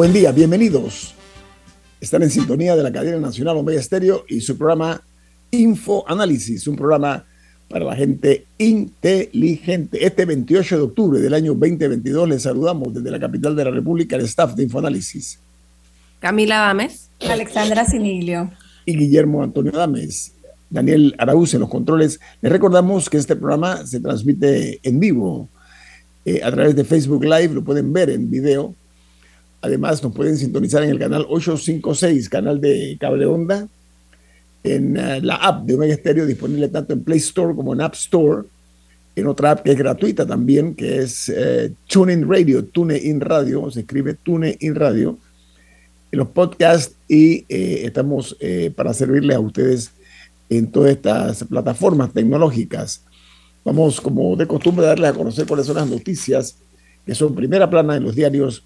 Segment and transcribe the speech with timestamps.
[0.00, 1.14] Buen día, bienvenidos.
[2.00, 4.98] Están en sintonía de la cadena nacional Omega Estéreo y su programa
[5.50, 7.26] Info Análisis, un programa
[7.68, 10.02] para la gente inteligente.
[10.02, 14.16] Este 28 de octubre del año 2022 les saludamos desde la capital de la República
[14.16, 15.38] el staff de Infoanálisis.
[16.18, 17.10] Camila Dames.
[17.28, 18.50] Alexandra Sinilio.
[18.86, 20.32] Y Guillermo Antonio Dames.
[20.70, 22.18] Daniel Araúz en los controles.
[22.40, 25.50] Les recordamos que este programa se transmite en vivo
[26.24, 28.74] eh, a través de Facebook Live, lo pueden ver en video
[29.62, 33.68] Además, nos pueden sintonizar en el canal 856, canal de cable onda,
[34.62, 37.94] en eh, la app de Omega Stereo, disponible tanto en Play Store como en App
[37.94, 38.46] Store,
[39.16, 43.80] en otra app que es gratuita también, que es eh, TuneIn Radio, TuneIn Radio, se
[43.80, 45.18] escribe TuneIn Radio,
[46.12, 48.36] en los podcasts y eh, estamos
[48.74, 49.92] para servirles a ustedes
[50.48, 53.04] en todas estas plataformas tecnológicas.
[53.64, 56.56] Vamos, como de costumbre, a darles a conocer cuáles son las noticias
[57.06, 58.64] que son primera plana en los diarios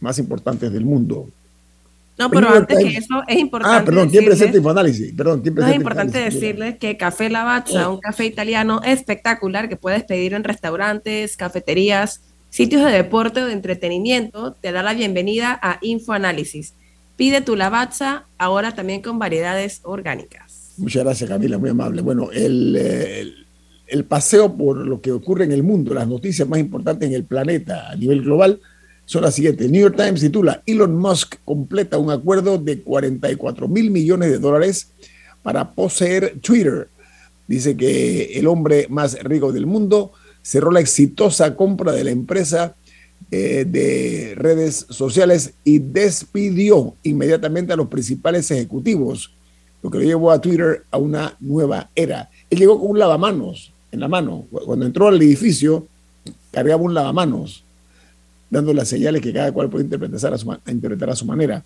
[0.00, 1.28] más importantes del mundo.
[2.18, 3.76] No, pero antes que eso es importante.
[3.76, 5.12] Ah, perdón, ¿quién presenta Infoanálisis?
[5.12, 10.02] Perdón, ¿quién presenta Es importante decirles que Café Lavazza, un café italiano espectacular que puedes
[10.04, 15.78] pedir en restaurantes, cafeterías, sitios de deporte o de entretenimiento, te da la bienvenida a
[15.82, 16.72] Infoanálisis.
[17.16, 20.72] Pide tu Lavazza ahora también con variedades orgánicas.
[20.78, 22.00] Muchas gracias, Camila, muy amable.
[22.00, 23.46] Bueno, el, el,
[23.86, 27.24] el paseo por lo que ocurre en el mundo, las noticias más importantes en el
[27.24, 28.58] planeta a nivel global
[29.06, 29.70] son las siguientes.
[29.70, 34.90] New York Times titula, Elon Musk completa un acuerdo de 44 mil millones de dólares
[35.42, 36.88] para poseer Twitter.
[37.46, 40.12] Dice que el hombre más rico del mundo
[40.42, 42.74] cerró la exitosa compra de la empresa
[43.30, 49.32] eh, de redes sociales y despidió inmediatamente a los principales ejecutivos,
[49.82, 52.28] lo que lo llevó a Twitter a una nueva era.
[52.50, 54.46] Él llegó con un lavamanos en la mano.
[54.50, 55.86] Cuando entró al edificio,
[56.50, 57.65] cargaba un lavamanos
[58.56, 61.62] dando las señales que cada cual puede interpretar a su, interpretar a su manera.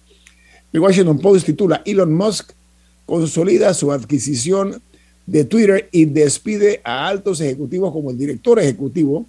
[0.73, 2.51] El Washington Post titula Elon Musk
[3.07, 4.83] consolida su adquisición
[5.27, 9.27] de Twitter y despide a altos ejecutivos como el director ejecutivo,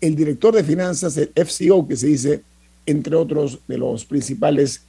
[0.00, 2.42] el director de finanzas, el FCO que se dice,
[2.84, 4.82] entre otros de los principales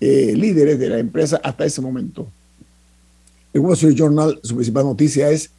[0.00, 2.28] eh, líderes de la empresa hasta ese momento.
[3.52, 5.50] El Wall Street Journal, su principal noticia es,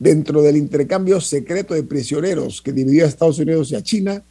[0.00, 4.22] dentro del intercambio secreto de prisioneros que dividió a Estados Unidos y a China,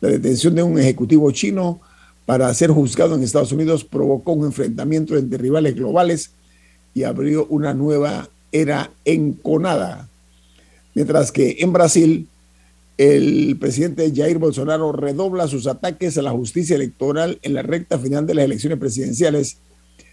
[0.00, 1.80] la detención de un ejecutivo chino
[2.26, 6.30] para ser juzgado en Estados Unidos provocó un enfrentamiento entre rivales globales
[6.94, 10.08] y abrió una nueva era enconada.
[10.94, 12.28] Mientras que en Brasil,
[12.96, 18.26] el presidente Jair Bolsonaro redobla sus ataques a la justicia electoral en la recta final
[18.26, 19.56] de las elecciones presidenciales,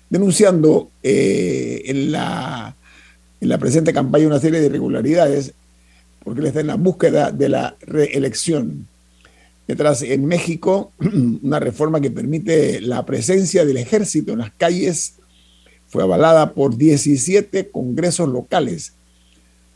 [0.09, 2.75] denunciando eh, en, la,
[3.39, 5.53] en la presente campaña una serie de irregularidades,
[6.23, 8.87] porque él está en la búsqueda de la reelección.
[9.67, 10.91] Mientras en México,
[11.43, 15.15] una reforma que permite la presencia del ejército en las calles
[15.87, 18.93] fue avalada por 17 congresos locales.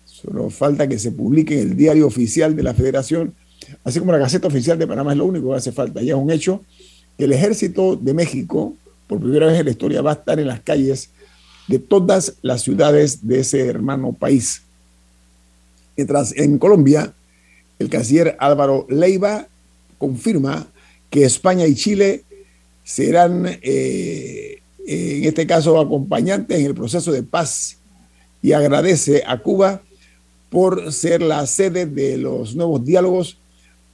[0.06, 3.36] Solo falta que se publique en el diario oficial de la federación,
[3.84, 6.02] así como la Gaceta Oficial de Panamá es lo único que hace falta.
[6.02, 6.64] Ya es un hecho
[7.18, 8.76] que el ejército de México,
[9.08, 11.10] por primera vez en la historia, va a estar en las calles
[11.68, 14.62] de todas las ciudades de ese hermano país.
[15.98, 17.14] Mientras en Colombia,
[17.80, 19.48] el canciller Álvaro Leiva
[20.06, 20.68] confirma
[21.10, 22.24] que España y Chile
[22.84, 27.78] serán, eh, en este caso, acompañantes en el proceso de paz
[28.44, 29.82] y agradece a Cuba
[30.52, 33.38] por ser la sede de los nuevos diálogos,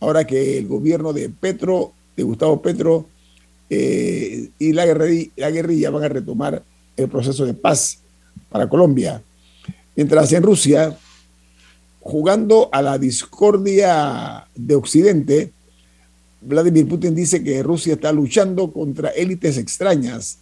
[0.01, 3.05] ahora que el gobierno de Petro, de Gustavo Petro,
[3.69, 6.61] eh, y la guerrilla, la guerrilla van a retomar
[6.97, 7.99] el proceso de paz
[8.49, 9.23] para Colombia.
[9.95, 10.97] Mientras en Rusia,
[12.01, 15.53] jugando a la discordia de Occidente,
[16.41, 20.39] Vladimir Putin dice que Rusia está luchando contra élites extrañas.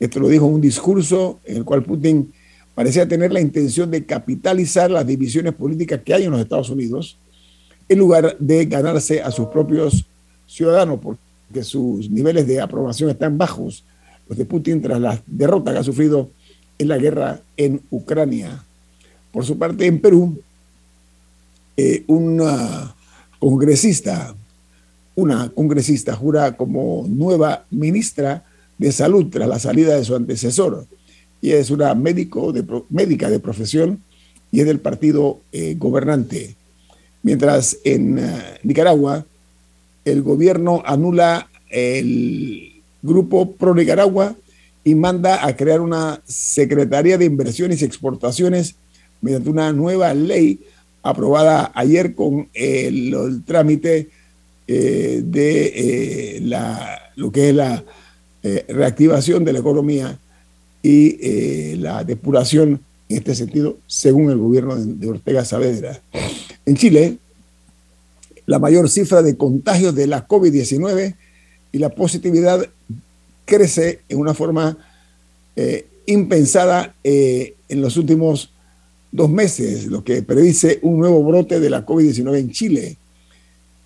[0.00, 2.32] Esto lo dijo en un discurso en el cual Putin
[2.74, 7.18] parecía tener la intención de capitalizar las divisiones políticas que hay en los Estados Unidos
[7.88, 10.04] en lugar de ganarse a sus propios
[10.46, 13.84] ciudadanos, porque sus niveles de aprobación están bajos.
[14.28, 16.30] los de Putin tras la derrota que ha sufrido
[16.78, 18.64] en la guerra en Ucrania.
[19.30, 20.40] Por su parte, en Perú,
[21.76, 22.94] eh, una
[23.38, 24.34] congresista,
[25.16, 28.44] una congresista jura como nueva ministra
[28.78, 30.86] de salud tras la salida de su antecesor.
[31.40, 34.00] Y es una médico de, médica de profesión
[34.52, 36.54] y es del partido eh, gobernante.
[37.22, 39.26] Mientras en eh, Nicaragua
[40.04, 42.72] el gobierno anula el
[43.02, 44.36] grupo Pro Nicaragua
[44.84, 48.76] y manda a crear una Secretaría de Inversiones y Exportaciones
[49.20, 50.60] mediante una nueva ley
[51.02, 54.08] aprobada ayer con el, trámite
[54.66, 57.84] eh, de la, lo que es la
[58.68, 60.16] reactivación de la economía
[60.80, 66.00] y la depuración en este sentido, según el gobierno de Ortega Saavedra.
[66.64, 67.18] En Chile,
[68.46, 71.14] la mayor cifra de contagios de la COVID-19
[71.72, 72.66] y la positividad
[73.44, 74.76] crece en una forma
[75.54, 78.50] eh, impensada eh, en los últimos
[79.10, 82.96] dos meses, lo que predice un nuevo brote de la COVID-19 en Chile.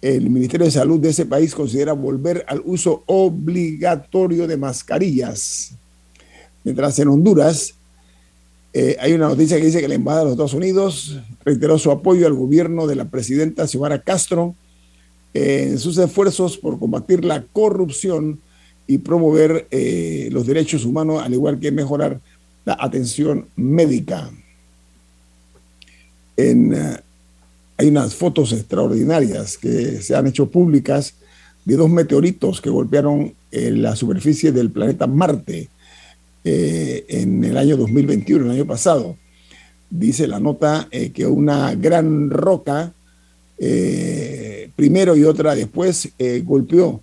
[0.02, 5.73] El Ministerio de Salud de ese país considera volver al uso obligatorio de mascarillas.
[6.64, 7.75] Mientras en Honduras,
[8.73, 11.91] eh, hay una noticia que dice que la Embajada de los Estados Unidos reiteró su
[11.91, 14.55] apoyo al gobierno de la presidenta Xiomara Castro
[15.35, 18.41] en sus esfuerzos por combatir la corrupción
[18.87, 22.20] y promover eh, los derechos humanos, al igual que mejorar
[22.64, 24.31] la atención médica.
[26.37, 26.97] Eh,
[27.81, 31.15] hay unas fotos extraordinarias que se han hecho públicas
[31.65, 35.71] de dos meteoritos que golpearon la superficie del planeta Marte
[36.44, 39.17] eh, en el año 2021, el año pasado.
[39.88, 42.93] Dice la nota eh, que una gran roca,
[43.59, 46.11] eh, primero y otra después,
[46.44, 47.00] golpeó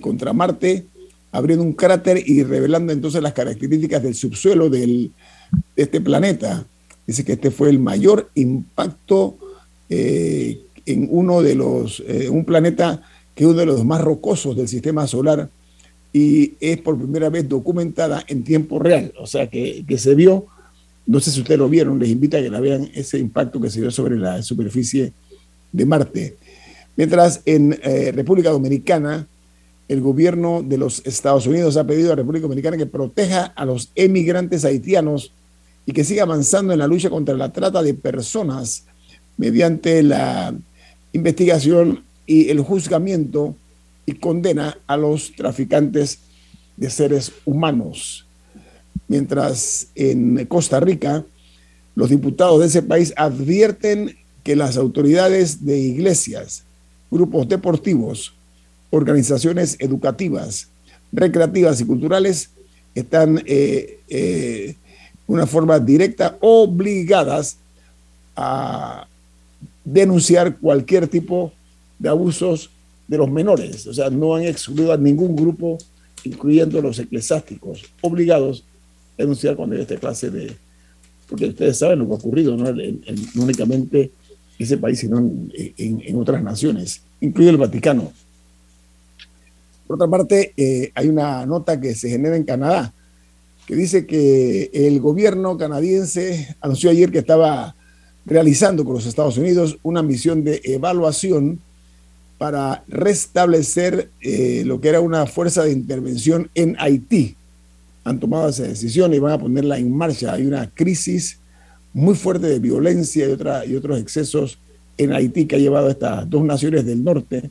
[0.00, 0.86] contra Marte,
[1.32, 5.12] abriendo un cráter y revelando entonces las características del subsuelo del,
[5.76, 6.64] de este planeta.
[7.06, 9.36] Dice que este fue el mayor impacto
[9.88, 12.00] en uno de los,
[12.30, 13.02] un planeta
[13.34, 15.48] que es uno de los más rocosos del sistema solar
[16.12, 20.46] y es por primera vez documentada en tiempo real, o sea que, se vio,
[21.06, 23.70] no sé si ustedes lo vieron, les invito a que la vean ese impacto que
[23.70, 25.12] se vio sobre la superficie
[25.70, 26.36] de Marte.
[26.96, 29.26] Mientras en eh, República Dominicana,
[29.86, 33.90] el gobierno de los Estados Unidos ha pedido a República Dominicana que proteja a los
[33.94, 35.32] emigrantes haitianos
[35.86, 38.84] y que siga avanzando en la lucha contra la trata de personas
[39.38, 40.54] mediante la
[41.12, 43.56] investigación y el juzgamiento
[44.04, 46.18] y condena a los traficantes
[46.76, 48.26] de seres humanos.
[49.06, 51.24] Mientras en Costa Rica,
[51.94, 56.64] los diputados de ese país advierten que las autoridades de iglesias,
[57.10, 58.34] grupos deportivos,
[58.90, 60.68] organizaciones educativas,
[61.12, 62.50] recreativas y culturales
[62.94, 64.74] están eh, eh,
[65.26, 67.56] una forma directa obligadas
[68.36, 69.06] a
[69.92, 71.52] denunciar cualquier tipo
[71.98, 72.70] de abusos
[73.06, 75.78] de los menores, o sea, no han excluido a ningún grupo,
[76.24, 78.64] incluyendo los eclesiásticos, obligados
[79.16, 80.54] a denunciar cuando hay esta clase de...
[81.28, 82.70] Porque ustedes saben lo que ha ocurrido, no,
[83.42, 84.02] únicamente
[84.58, 88.12] en ese país, sino en, otras naciones, incluido el Vaticano.
[89.86, 92.92] Por otra parte, eh, hay una nota que se genera en Canadá,
[93.66, 97.74] que dice que el gobierno canadiense anunció ayer que estaba
[98.28, 101.60] realizando con los Estados Unidos una misión de evaluación
[102.36, 107.34] para restablecer eh, lo que era una fuerza de intervención en Haití.
[108.04, 110.34] Han tomado esa decisión y van a ponerla en marcha.
[110.34, 111.38] Hay una crisis
[111.92, 114.58] muy fuerte de violencia y, otra, y otros excesos
[114.96, 117.50] en Haití que ha llevado a estas dos naciones del norte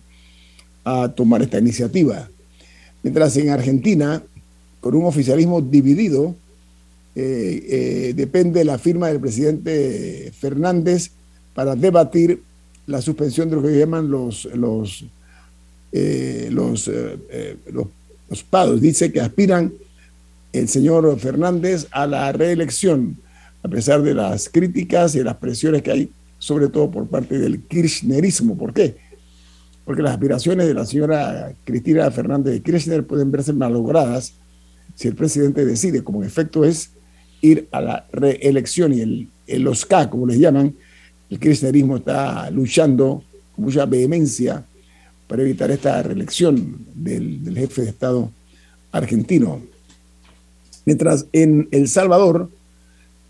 [0.85, 2.29] a tomar esta iniciativa.
[3.03, 4.23] Mientras en Argentina,
[4.79, 6.35] con un oficialismo dividido,
[7.19, 7.65] eh,
[8.09, 11.09] eh, depende la firma del presidente Fernández
[11.55, 12.43] para debatir
[12.85, 15.03] la suspensión de lo que llaman los, los,
[15.93, 16.91] eh, los,
[18.29, 18.81] los PADOS.
[18.81, 19.73] Dice que aspiran
[20.53, 23.17] el señor Fernández a la reelección,
[23.63, 27.63] a pesar de las críticas y las presiones que hay, sobre todo por parte del
[27.63, 28.55] kirchnerismo.
[28.55, 28.95] ¿Por qué?
[29.85, 34.33] Porque las aspiraciones de la señora Cristina Fernández de Kirchner pueden verse malogradas
[34.93, 36.91] si el presidente decide, como en efecto es,
[37.41, 40.75] ir a la reelección y el, el OSCA, como les llaman,
[41.29, 43.23] el kirchnerismo está luchando
[43.55, 44.63] con mucha vehemencia
[45.27, 48.31] para evitar esta reelección del, jefe de Estado
[48.91, 49.61] argentino.
[50.85, 52.49] Mientras en El Salvador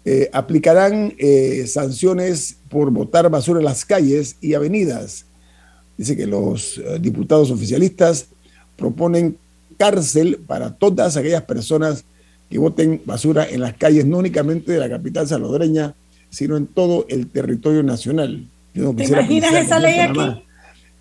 [0.06, 5.26] eh, aplicarán eh, sanciones por botar basura en las calles y avenidas.
[5.98, 8.28] Dice que los eh, diputados oficialistas
[8.76, 9.38] proponen
[9.78, 12.06] cárcel para todas aquellas personas
[12.56, 15.94] voten basura en las calles, no únicamente de la capital salvadoreña,
[16.30, 18.46] sino en todo el territorio nacional.
[18.74, 20.44] ¿Te imaginas esa ley aquí?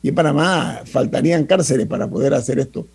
[0.03, 2.89] Y en Panamá faltarían cárceles para poder hacer esto.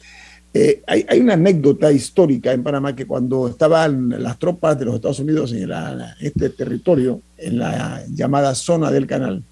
[0.53, 5.19] Eh, hay, una anécdota histórica en Panamá que cuando estaban las tropas de los Estados
[5.19, 5.69] Unidos en
[6.19, 9.43] este territorio, en la llamada zona del canal,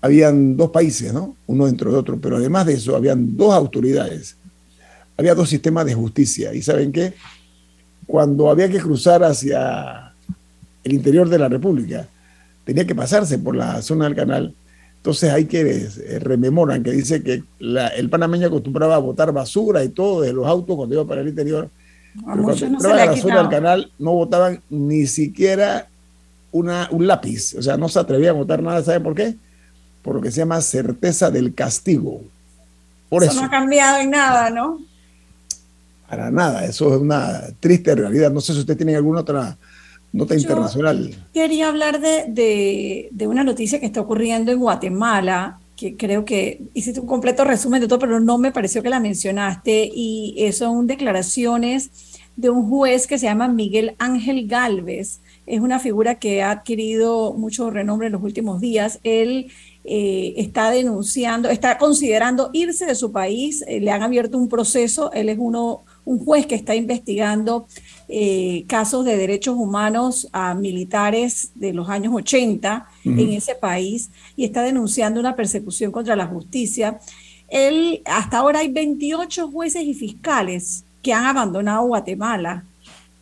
[0.00, 1.36] habían dos países, ¿no?
[1.46, 4.36] Uno dentro de otro, pero además de eso, habían dos autoridades,
[5.18, 6.54] había dos sistemas de justicia.
[6.54, 7.12] ¿Y saben qué?
[8.06, 10.12] Cuando había que cruzar hacia
[10.84, 12.06] el interior de la República,
[12.64, 14.54] tenía que pasarse por la zona del canal
[15.06, 19.90] entonces hay que eh, rememoran que dice que el panameño acostumbraba a botar basura y
[19.90, 21.70] todo de los autos cuando iba para el interior.
[22.26, 25.86] A pero cuando no a la zona del canal no botaban ni siquiera
[26.50, 29.36] una, un lápiz, o sea, no se atrevían a botar nada, ¿sabe por qué?
[30.02, 32.22] Por lo que se llama certeza del castigo.
[33.08, 34.80] Por eso, eso no ha cambiado en nada, ¿no?
[36.08, 38.30] Para nada, eso es una triste realidad.
[38.30, 39.58] No sé si usted tiene alguna otra
[40.12, 41.14] nota internacional.
[41.32, 47.06] Quería hablar de, una noticia que está ocurriendo en Guatemala, que creo que hiciste un
[47.06, 51.90] completo resumen de todo, pero no me pareció que la mencionaste, y son declaraciones
[52.36, 55.20] de un juez que se llama Miguel Ángel Galvez.
[55.46, 59.00] Es una figura que ha adquirido mucho renombre en los últimos días.
[59.02, 59.50] Él
[59.84, 65.10] eh, está denunciando, está considerando irse de su país, eh, le han abierto un proceso,
[65.12, 67.66] él es uno, un juez que está investigando
[68.08, 74.44] eh, casos de derechos humanos a militares de los años 80 en ese país y
[74.44, 77.00] está denunciando una persecución contra la justicia.
[77.48, 82.64] Él, hasta ahora hay 28 jueces y fiscales que han abandonado Guatemala,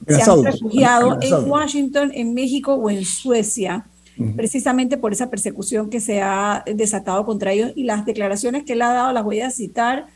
[0.07, 3.87] se han refugiado en Washington, en México o en Suecia,
[4.37, 8.83] precisamente por esa persecución que se ha desatado contra ellos y las declaraciones que él
[8.83, 10.07] ha dado, las voy a citar,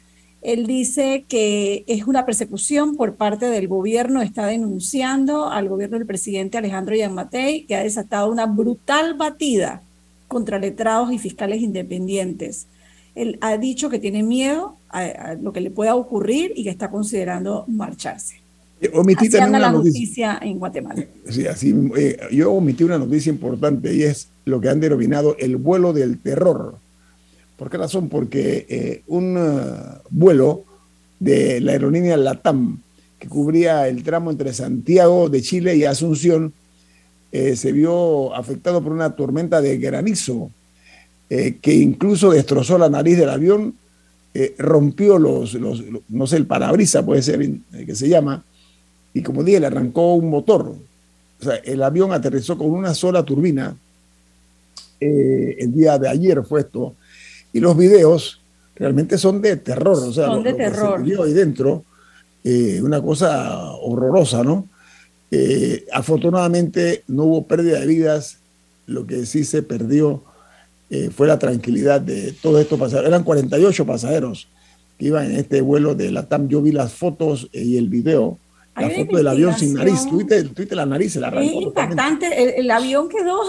[0.43, 6.07] él dice que es una persecución por parte del gobierno, está denunciando al gobierno del
[6.07, 9.83] presidente Alejandro Yamatei, que ha desatado una brutal batida
[10.29, 12.67] contra letrados y fiscales independientes.
[13.15, 16.89] Él ha dicho que tiene miedo a, lo que le pueda ocurrir y que está
[16.89, 18.37] considerando marcharse.
[18.81, 21.05] Eh, omití también una noticia en Guatemala.
[21.29, 25.57] Sí, así, eh, yo omití una noticia importante y es lo que han denominado el
[25.57, 26.79] vuelo del terror
[27.59, 28.09] ¿Por qué razón?
[28.09, 30.65] Porque eh, un uh, vuelo
[31.19, 32.81] de la aerolínea LATAM
[33.19, 36.53] que cubría el tramo entre Santiago de Chile y Asunción
[37.33, 40.53] eh, se vio afectado por una tormenta de granizo
[41.29, 43.75] eh, que incluso destrozó la nariz del avión,
[44.57, 47.45] rompió los, los, no sé, el parabrisa puede ser
[47.85, 48.45] que se llama,
[49.13, 50.77] y como dije, le arrancó un motor.
[51.41, 53.77] O sea, el avión aterrizó con una sola turbina.
[55.01, 56.95] el día de ayer fue esto
[57.53, 58.41] y los videos
[58.79, 61.05] realmente son de terror, o sea, son de terror.
[61.05, 61.85] Que ahí dentro,
[62.45, 64.69] eh, una cosa horrorosa, ¿no?
[65.31, 68.39] Eh, afortunadamente no hubo pérdida de vidas,
[68.87, 70.23] lo que sí se perdió
[70.91, 73.09] eh, fue la tranquilidad de todos estos pasajeros.
[73.09, 74.49] Eran 48 pasajeros
[74.99, 76.49] que iban en este vuelo de la TAM.
[76.49, 78.39] Yo vi las fotos y el video.
[78.77, 80.07] La foto del avión sin nariz.
[80.09, 81.51] Tuviste, la nariz, se la arrancó.
[81.51, 82.61] Es impactante.
[82.61, 83.41] El, avión quedó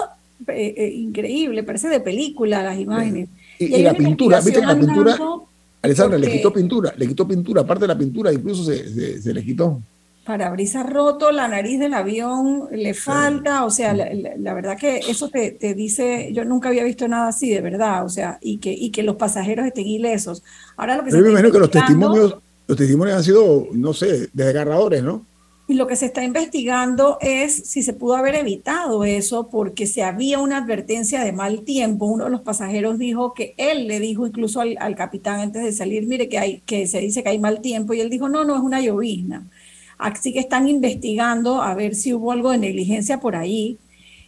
[0.51, 3.29] increíble, parece de película las imágenes.
[3.59, 5.17] Y, la pintura, ¿viste la pintura?
[5.81, 9.43] Alessandra le quitó pintura, le quitó pintura, aparte de la pintura incluso se, se, le
[9.43, 9.81] quitó.
[10.25, 15.51] Parabrisas roto, la nariz del avión le falta, o sea, la, verdad que eso te,
[15.51, 18.91] te, dice, yo nunca había visto nada así, de verdad, o sea, y que, y
[18.91, 20.43] que los pasajeros estén ilesos.
[20.77, 22.35] Ahora lo que Pero me imagino que los testimonios,
[22.67, 25.25] los testimonios han sido, no sé, desgarradores, ¿no?
[25.69, 30.01] Y lo que se está investigando es si se pudo haber evitado eso porque si
[30.01, 32.07] había una advertencia de mal tiempo.
[32.07, 36.07] Uno de los pasajeros dijo que él le dijo incluso al, capitán antes de salir,
[36.07, 38.55] mire que, hay, que se dice que hay mal tiempo y él dijo, no, no,
[38.55, 39.45] es una llovizna.
[39.99, 43.77] Así que están investigando a ver si hubo algo de negligencia por ahí.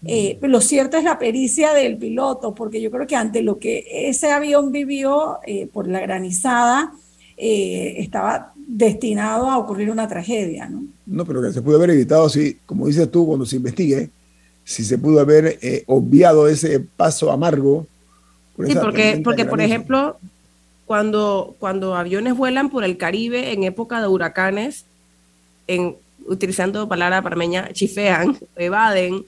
[0.06, 3.84] Eh, lo cierto es la pericia del piloto, porque yo creo que ante lo que
[3.90, 6.94] ese avión vivió eh, por la granizada,
[7.36, 10.84] eh, estaba destinado a ocurrir una tragedia, ¿no?
[11.12, 14.10] No, pero que se pudo haber evitado, si, como dices tú, cuando se investigue,
[14.64, 17.86] si se pudo haber eh, obviado ese paso amargo.
[18.66, 20.18] sí, porque, porque por ejemplo,
[20.86, 24.86] cuando, cuando aviones vuelan por el Caribe en época de huracanes,
[25.68, 29.26] en, utilizando palabra parmeña, chifean, evaden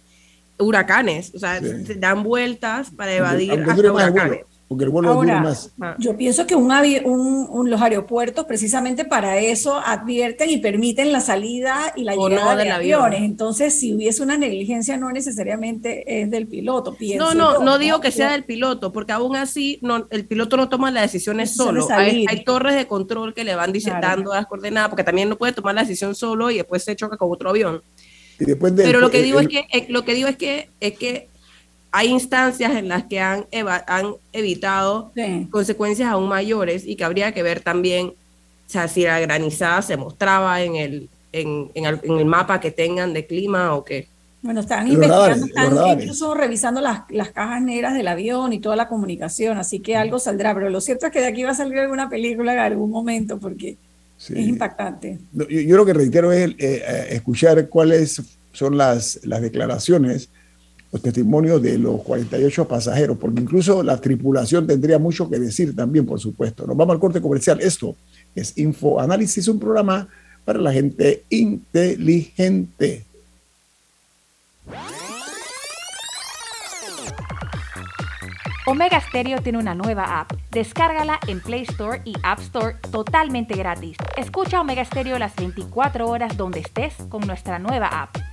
[0.58, 1.60] huracanes, o sea,
[1.98, 5.72] dan vueltas para evadir hasta huracanes porque el vuelo dura más.
[5.80, 5.96] Ah.
[6.00, 6.72] Yo pienso que un,
[7.06, 12.72] un, los aeropuertos precisamente para eso advierten y permiten la salida y la llegada de
[12.72, 13.22] aviones.
[13.22, 16.98] Entonces, si hubiese una negligencia, no necesariamente es del piloto.
[17.20, 20.70] no, no, no, digo que sea del piloto, porque aún así no, el piloto no
[20.70, 21.88] toma las decisiones solo.
[21.92, 25.76] Hay, torres de control que le van diciendo las coordenadas, porque también no puede tomar
[25.76, 27.84] la decisión solo y después se choca con otro avión.
[28.76, 31.30] Pero lo que digo es que eh, lo que digo es que es que
[31.96, 33.46] hay instancias en las que han,
[33.88, 35.12] han evitado
[35.52, 38.14] consecuencias aún mayores y que habría que ver también, o
[38.70, 43.76] sea, si la granizada se mostraba en el, en, el, mapa que tengan de clima
[43.76, 44.08] o qué.
[44.42, 48.88] Bueno, están investigando, están incluso revisando las, las, cajas negras del avión y toda la
[48.88, 51.78] comunicación, así que algo saldrá, pero lo cierto es que de aquí va a salir
[51.78, 53.78] alguna película en algún momento porque
[54.18, 55.20] es impactante.
[55.32, 58.20] Yo, yo, lo que reitero es eh, eh, escuchar cuáles
[58.52, 60.30] son las, las declaraciones
[60.94, 66.06] los testimonios de los 48 pasajeros, porque incluso la tripulación tendría mucho que decir también,
[66.06, 66.68] por supuesto.
[66.68, 67.60] Nos vamos al corte comercial.
[67.62, 67.96] Esto
[68.36, 70.08] es Info Análisis, un programa
[70.46, 73.06] para la gente inteligente.
[78.68, 80.32] Omega Stereo tiene una nueva app.
[80.52, 83.98] Descárgala en Play Store y App Store totalmente gratis.
[84.16, 88.33] Escucha Omega Stereo las 24 horas donde estés con nuestra nueva app.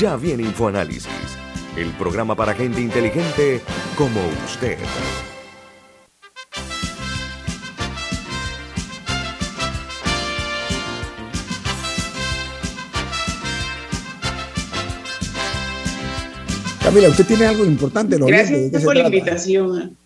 [0.00, 1.06] Ya viene InfoAnálisis,
[1.76, 3.60] el programa para gente inteligente
[3.96, 4.76] como usted.
[16.82, 18.18] Camila, usted tiene algo importante.
[18.18, 18.26] ¿no?
[18.26, 19.96] Gracias por la invitación.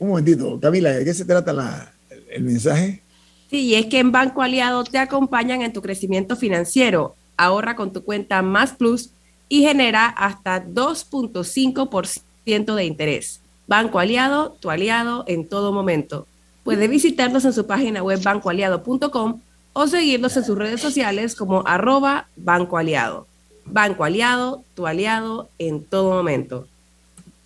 [0.00, 1.92] un momentito, Camila, ¿de qué se trata
[2.28, 3.02] el mensaje?
[3.48, 7.14] Sí, es que en Banco Aliado te acompañan en tu crecimiento financiero.
[7.36, 9.10] Ahorra con tu cuenta Más Plus
[9.48, 13.40] y genera hasta 2.5% de interés.
[13.66, 16.26] Banco Aliado, tu aliado en todo momento.
[16.64, 19.40] Puede visitarlos en su página web bancoaliado.com
[19.72, 23.26] o seguirlos en sus redes sociales como arroba Banco Aliado.
[23.64, 26.66] Banco Aliado, tu aliado en todo momento.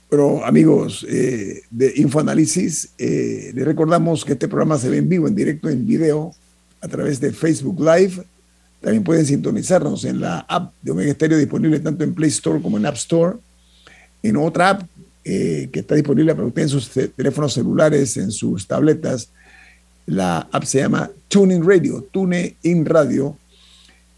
[0.09, 5.27] Pero amigos eh, de Infoanálisis, eh, les recordamos que este programa se ve en vivo,
[5.27, 6.35] en directo, en video,
[6.81, 8.23] a través de Facebook Live.
[8.83, 12.79] También pueden sintonizarnos en la app de Omega Stereo disponible tanto en Play Store como
[12.79, 13.37] en App Store.
[14.25, 14.83] En otra app
[15.25, 19.31] eh, que está disponible para ustedes en sus teléfonos celulares, en sus tabletas.
[20.05, 23.37] La app se llama TuneIn Radio, TuneIn Radio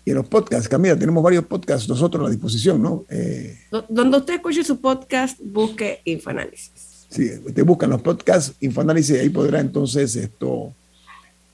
[0.03, 0.66] y en los podcasts.
[0.66, 3.05] Camila, tenemos varios podcasts nosotros a la disposición, ¿no?
[3.11, 3.59] Eh,
[3.90, 6.72] donde usted escuche su podcast, busque Infoanálisis.
[7.11, 10.72] Sí, usted busca los podcasts Infoanálisis y ahí podrá entonces esto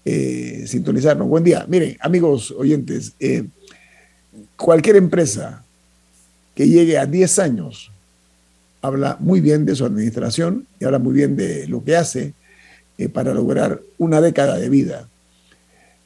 [0.05, 1.29] eh, sintonizarnos.
[1.29, 1.65] Buen día.
[1.69, 3.45] Miren, amigos oyentes, eh,
[4.57, 5.65] cualquier empresa
[6.55, 7.91] que llegue a 10 años
[8.83, 12.33] habla muy bien de su administración y habla muy bien de lo que hace
[13.13, 15.09] para lograr una década de vida.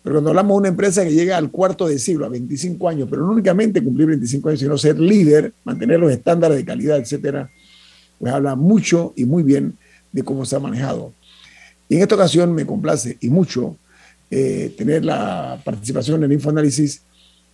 [0.04, 3.08] Pero cuando hablamos de una empresa que llega al cuarto de siglo, a 25 años,
[3.10, 7.48] pero no únicamente cumplir 25 años, sino ser líder, mantener los estándares de calidad, etcétera,
[8.18, 9.78] pues habla mucho y muy bien
[10.12, 11.14] de cómo se ha manejado.
[11.88, 13.78] Y en esta ocasión me complace y mucho
[14.30, 17.02] eh, tener la participación en Infoanálisis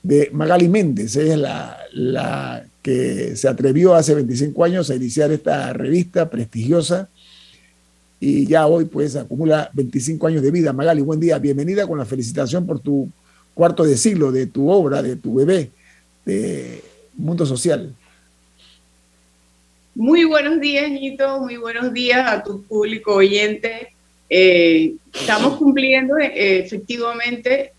[0.03, 1.17] de Magali Méndez.
[1.17, 7.09] Ella es la, la que se atrevió hace 25 años a iniciar esta revista prestigiosa
[8.21, 10.73] y ya hoy pues acumula 25 años de vida.
[10.73, 13.09] Magali, buen día, bienvenida con la felicitación por tu
[13.55, 15.71] cuarto de siglo, de tu obra, de tu bebé,
[16.25, 16.83] de
[17.15, 17.95] Mundo Social.
[19.95, 23.95] Muy buenos días, Nito, muy buenos días a tu público oyente.
[24.33, 27.73] Eh, estamos cumpliendo eh, efectivamente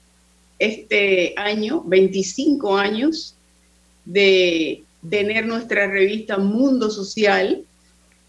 [0.59, 3.35] este año, 25 años
[4.03, 7.63] de tener nuestra revista Mundo Social,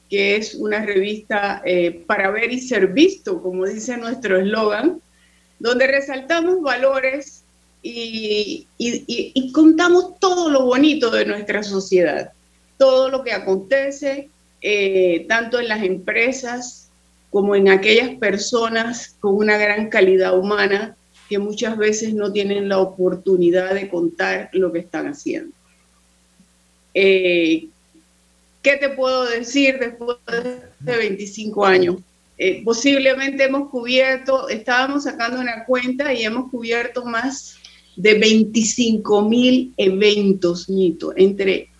[0.08, 5.00] que es una revista eh, para ver y ser visto, como dice nuestro eslogan,
[5.58, 7.42] donde resaltamos valores
[7.82, 8.68] y,
[9.52, 12.32] contamos todo lo bonito de nuestra sociedad,
[12.78, 14.28] todo lo que acontece,
[15.28, 16.81] tanto en las empresas
[17.32, 20.94] como en aquellas personas con una gran calidad humana
[21.30, 25.56] que muchas veces no tienen la oportunidad de contar lo que están haciendo.
[26.92, 27.68] Eh,
[28.60, 30.18] ¿Qué te puedo decir después
[30.78, 31.96] de 25 años?
[32.36, 37.56] Eh, posiblemente hemos cubierto, estábamos sacando una cuenta y hemos cubierto más
[37.96, 41.70] de 25 mil eventos, Nito, entre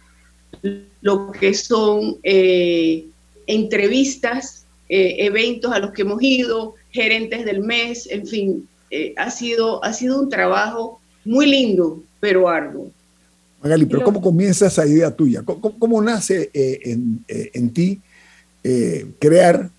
[1.03, 3.05] lo que son eh,
[3.47, 4.62] entrevistas,
[4.93, 8.69] eh, eventos a los que hemos ido, gerentes del mes, en fin,
[9.17, 12.91] ha, sido, ha sido un trabajo muy lindo, pero arduo.
[13.63, 15.43] Magali, pero ¿cómo comienza esa idea tuya?
[15.45, 18.01] ¿Cómo, nace eh, eh, en, ti
[18.65, 19.71] eh, crear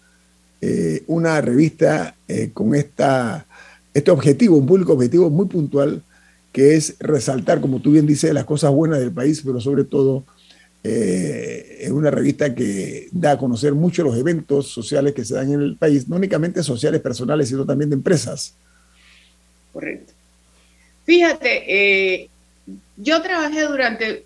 [1.07, 2.15] una revista
[2.53, 3.45] con esta,
[3.93, 6.01] este objetivo, un público objetivo muy puntual,
[6.53, 10.23] que es resaltar, como tú bien dices, las cosas buenas del país, pero sobre todo
[10.83, 15.61] es una revista que da a conocer mucho los eventos sociales que se dan en
[15.61, 18.53] el país, no únicamente sociales, personales, sino también de empresas.
[19.71, 20.11] Correcto.
[21.05, 22.29] Fíjate,
[22.97, 24.25] yo trabajé durante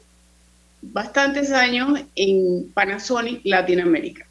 [0.82, 4.26] bastantes años en Panasonic Latinoamérica.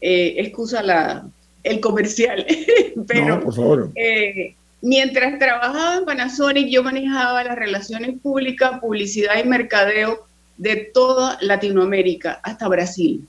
[0.00, 1.26] Eh, excusa la,
[1.62, 2.44] el comercial,
[3.06, 3.90] pero por favor.
[3.94, 11.38] Eh, mientras trabajaba en Panasonic yo manejaba las relaciones públicas, publicidad y mercadeo de toda
[11.40, 13.26] Latinoamérica hasta Brasil.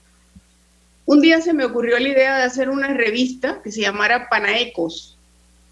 [1.04, 5.16] Un día se me ocurrió la idea de hacer una revista que se llamara Panaecos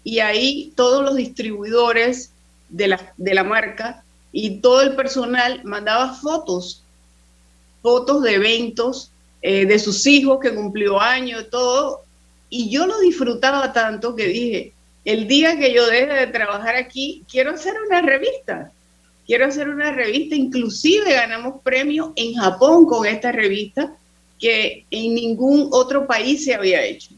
[0.03, 2.31] y ahí todos los distribuidores
[2.69, 6.83] de la, de la marca y todo el personal mandaba fotos,
[7.81, 12.03] fotos de eventos eh, de sus hijos que cumplió años, todo,
[12.49, 14.73] y yo lo disfrutaba tanto que dije,
[15.05, 18.71] el día que yo deje de trabajar aquí, quiero hacer una revista,
[19.25, 23.95] quiero hacer una revista, inclusive ganamos premio en Japón con esta revista
[24.39, 27.11] que en ningún otro país se había hecho,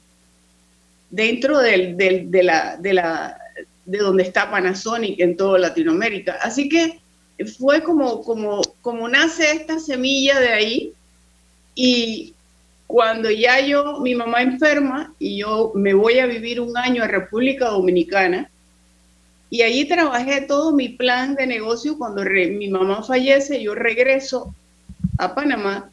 [1.09, 3.37] dentro del, de, la, de, la,
[3.85, 6.37] de donde está Panasonic en toda Latinoamérica.
[6.41, 6.99] Así que
[7.57, 10.93] fue como, como, como nace esta semilla de ahí
[11.75, 12.33] y
[12.87, 17.07] cuando ya yo, mi mamá enferma y yo me voy a vivir un año a
[17.07, 18.49] República Dominicana
[19.49, 21.97] y allí trabajé todo mi plan de negocio.
[21.97, 24.53] Cuando mi mamá fallece, yo regreso
[25.17, 25.89] a Panamá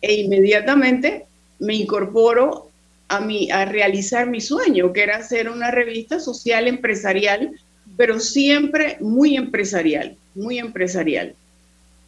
[0.00, 1.26] e inmediatamente
[1.58, 2.70] me incorporo
[3.08, 7.52] a, mi, a realizar mi sueño, que era hacer una revista social empresarial,
[7.96, 11.34] pero siempre muy empresarial muy empresarial.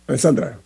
[0.07, 0.59] Alessandra.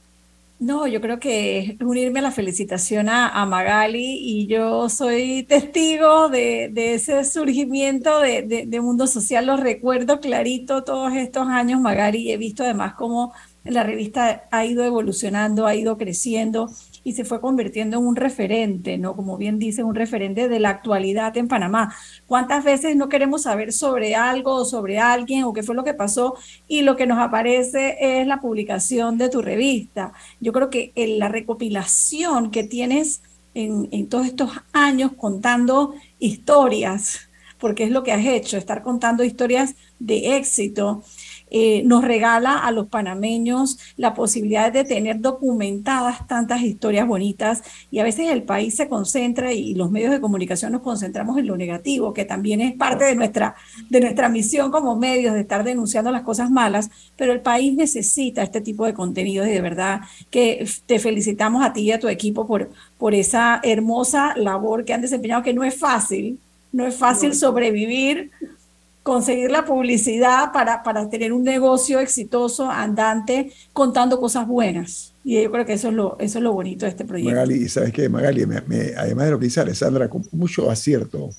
[0.60, 6.70] No, yo creo que unirme a la felicitación a, Magali y yo soy testigo de,
[6.76, 9.46] ese surgimiento de, de, Mundo Social.
[9.46, 13.32] Lo recuerdo clarito todos estos años, Magali, he visto además cómo
[13.64, 16.70] la revista ha ido evolucionando, ha ido creciendo
[17.02, 19.16] y se fue convirtiendo en un referente, ¿no?
[19.16, 21.94] Como bien dice, un referente de la actualidad en Panamá.
[22.26, 26.34] ¿Cuántas veces no queremos saber sobre algo sobre alguien o qué fue lo que pasó
[26.68, 30.12] y lo que nos aparece es la publicación de tu revista?
[30.40, 33.22] Yo creo que en la recopilación que tienes
[33.54, 39.24] en, en todos estos años contando historias, porque es lo que has hecho, estar contando
[39.24, 41.02] historias de éxito,
[41.50, 47.98] eh, nos regala a los panameños la posibilidad de tener documentadas tantas historias bonitas y
[47.98, 51.56] a veces el país se concentra y los medios de comunicación nos concentramos en lo
[51.56, 53.56] negativo, que también es parte de nuestra,
[53.88, 58.42] de nuestra misión como medios, de estar denunciando las cosas malas, pero el país necesita
[58.42, 62.08] este tipo de contenido y de verdad que te felicitamos a ti y a tu
[62.08, 66.38] equipo por, por esa hermosa labor que han desempeñado, que no es fácil,
[66.72, 68.30] no es fácil sobrevivir
[69.02, 75.12] conseguir la publicidad para, para tener un negocio exitoso, andante, contando cosas buenas.
[75.24, 77.30] Y yo creo que eso es lo, eso es lo bonito de este proyecto.
[77.30, 78.08] Magali, ¿sabes qué?
[78.08, 78.42] Magali,
[78.96, 81.30] además de lo que dice Alessandra, con mucho acierto,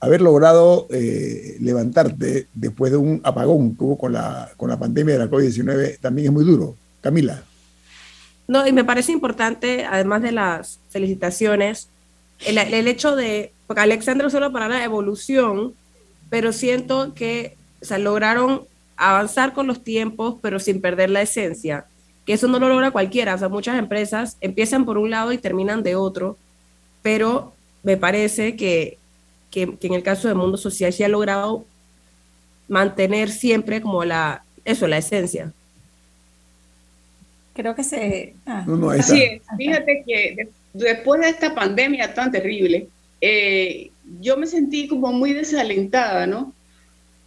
[0.00, 5.14] haber logrado eh, levantarte después de un apagón que hubo con la, con la pandemia
[5.14, 6.76] de la COVID-19 también es muy duro.
[7.00, 7.42] Camila.
[8.46, 11.88] No, y me parece importante, además de las felicitaciones,
[12.40, 15.74] el, el hecho de, porque Alexandra para la evolución,
[16.34, 17.54] pero siento que
[17.88, 18.62] o lograron
[18.96, 21.86] avanzar con los tiempos, pero sin perder la esencia,
[22.26, 25.38] que eso no lo logra cualquiera, o sea, muchas empresas empiezan por un lado y
[25.38, 26.36] terminan de otro,
[27.02, 27.52] pero
[27.84, 28.98] me parece que,
[29.52, 31.64] que, en el caso del mundo social se ha logrado
[32.66, 35.52] mantener siempre como la, eso, la esencia.
[37.54, 38.34] Creo que se...
[38.44, 38.66] Ah.
[39.56, 42.88] fíjate que después de esta pandemia tan terrible,
[43.20, 46.52] eh, yo me sentí como muy desalentada, ¿no?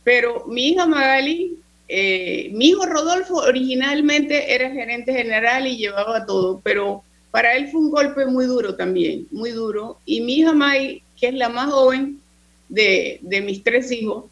[0.03, 6.61] Pero mi hija Magali, eh, mi hijo Rodolfo originalmente era gerente general y llevaba todo,
[6.63, 9.99] pero para él fue un golpe muy duro también, muy duro.
[10.05, 12.21] Y mi hija May, que es la más joven
[12.69, 14.25] de, de mis tres hijos,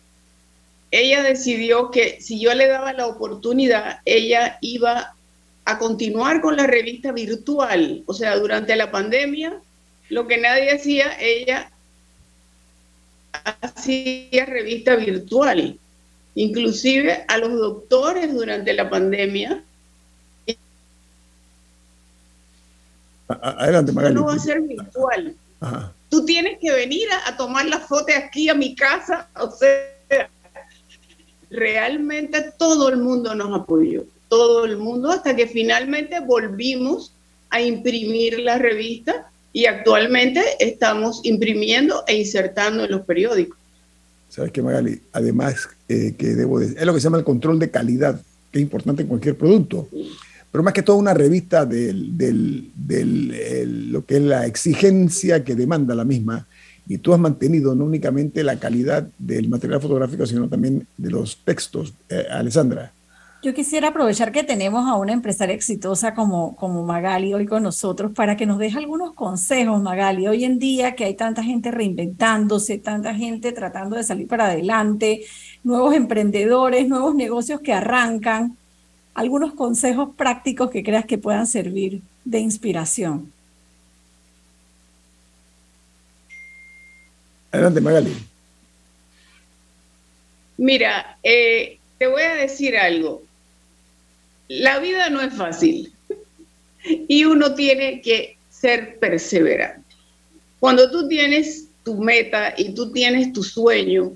[0.92, 5.14] ella decidió que si yo le daba la oportunidad, ella iba
[5.66, 8.04] a continuar con la revista virtual.
[8.06, 9.60] O sea, durante la pandemia,
[10.10, 11.72] lo que nadie hacía, ella
[13.46, 15.78] hacía revista virtual.
[16.36, 19.64] Inclusive a los doctores durante la pandemia.
[23.28, 24.16] Adelante, Magali.
[24.16, 25.36] No va a ser virtual.
[26.10, 29.30] Tú tienes que venir a, tomar la foto aquí a mi casa.
[29.40, 30.30] O sea,
[31.50, 34.04] realmente todo el mundo nos apoyó.
[34.28, 37.14] Todo el mundo, hasta que finalmente volvimos
[37.50, 43.58] a imprimir la revista y actualmente estamos imprimiendo e insertando en los periódicos.
[44.28, 45.00] ¿Sabes qué, Magali?
[45.14, 48.60] Además, eh, que debo decir, es lo que se llama el control de calidad, que
[48.60, 49.88] es importante en cualquier producto.
[50.52, 56.04] Pero más que todo una revista de lo que es la exigencia que demanda la
[56.04, 56.46] misma.
[56.86, 61.38] Y tú has mantenido no únicamente la calidad del material fotográfico, sino también de los
[61.46, 62.92] textos, eh, Alessandra.
[63.46, 68.12] Yo quisiera aprovechar que tenemos a una empresaria exitosa como, como Magali hoy con nosotros
[68.12, 70.28] para que nos deje algunos consejos, Magali.
[70.28, 75.26] Hoy en día que hay tanta gente reinventándose, tanta gente tratando de salir para adelante,
[75.64, 78.58] nuevos emprendedores, nuevos negocios que arrancan,
[79.14, 83.32] algunos consejos prácticos que creas que puedan servir de inspiración.
[87.52, 88.12] Adelante, Magali.
[90.58, 93.25] Mira, eh, te voy a decir algo
[94.48, 95.92] la vida no es fácil
[97.08, 99.84] y uno tiene que ser perseverante.
[100.60, 104.12] Cuando tú tienes tu meta y tú tienes tu sueño,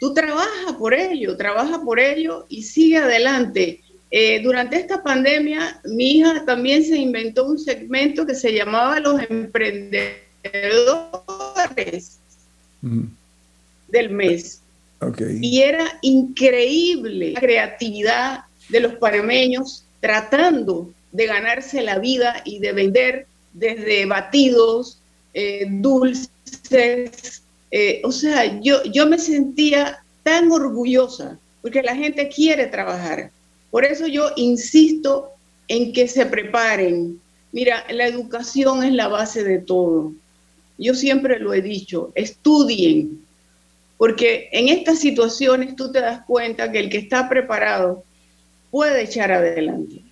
[0.00, 3.80] tú trabajas por ello, trabaja por ello y sigue adelante.
[4.10, 9.20] Eh, durante esta pandemia, mi hija también se inventó un segmento que se llamaba Los
[9.28, 12.18] Emprendedores
[13.88, 14.62] del mes.
[15.40, 22.72] Y era increíble la creatividad de los panameños tratando de ganarse la vida y de
[22.72, 24.98] vender desde batidos,
[25.34, 27.42] eh, dulces.
[27.70, 33.30] Eh, o sea, yo, yo me sentía tan orgullosa porque la gente quiere trabajar.
[33.70, 35.30] Por eso yo insisto
[35.66, 37.20] en que se preparen.
[37.52, 40.12] Mira, la educación es la base de todo.
[40.78, 43.20] Yo siempre lo he dicho, estudien,
[43.96, 48.04] porque en estas situaciones tú te das cuenta que el que está preparado
[48.70, 50.02] puede echar adelante.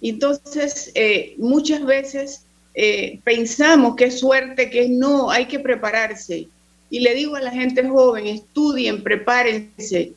[0.00, 6.48] Entonces, eh, muchas veces eh, pensamos que es suerte, que no, hay que prepararse.
[6.90, 10.12] Y le digo a la gente joven, estudien, prepárense.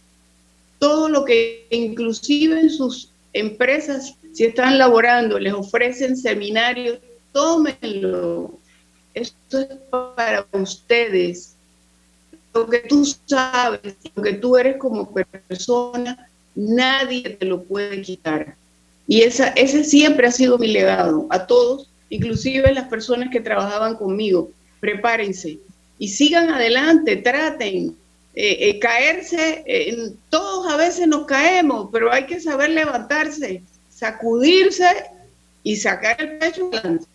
[0.77, 6.99] Todo lo que inclusive en sus empresas, si están laborando, les ofrecen seminarios,
[7.31, 8.53] tómenlo.
[9.13, 11.55] Esto es para ustedes.
[12.53, 16.28] Lo que tú sabes, lo que tú eres como persona,
[16.59, 18.55] nadie te lo puede quitar.
[19.07, 23.95] Y esa, ese siempre ha sido mi legado a todos, inclusive las personas que trabajaban
[23.95, 24.51] conmigo.
[24.79, 25.57] Prepárense
[25.97, 27.95] y sigan adelante, traten.
[28.35, 29.65] Eh, eh, caerse,
[30.29, 34.85] todos a veces nos caemos, pero hay que saber levantarse, sacudirse
[35.63, 37.05] y sacar el pecho adelante.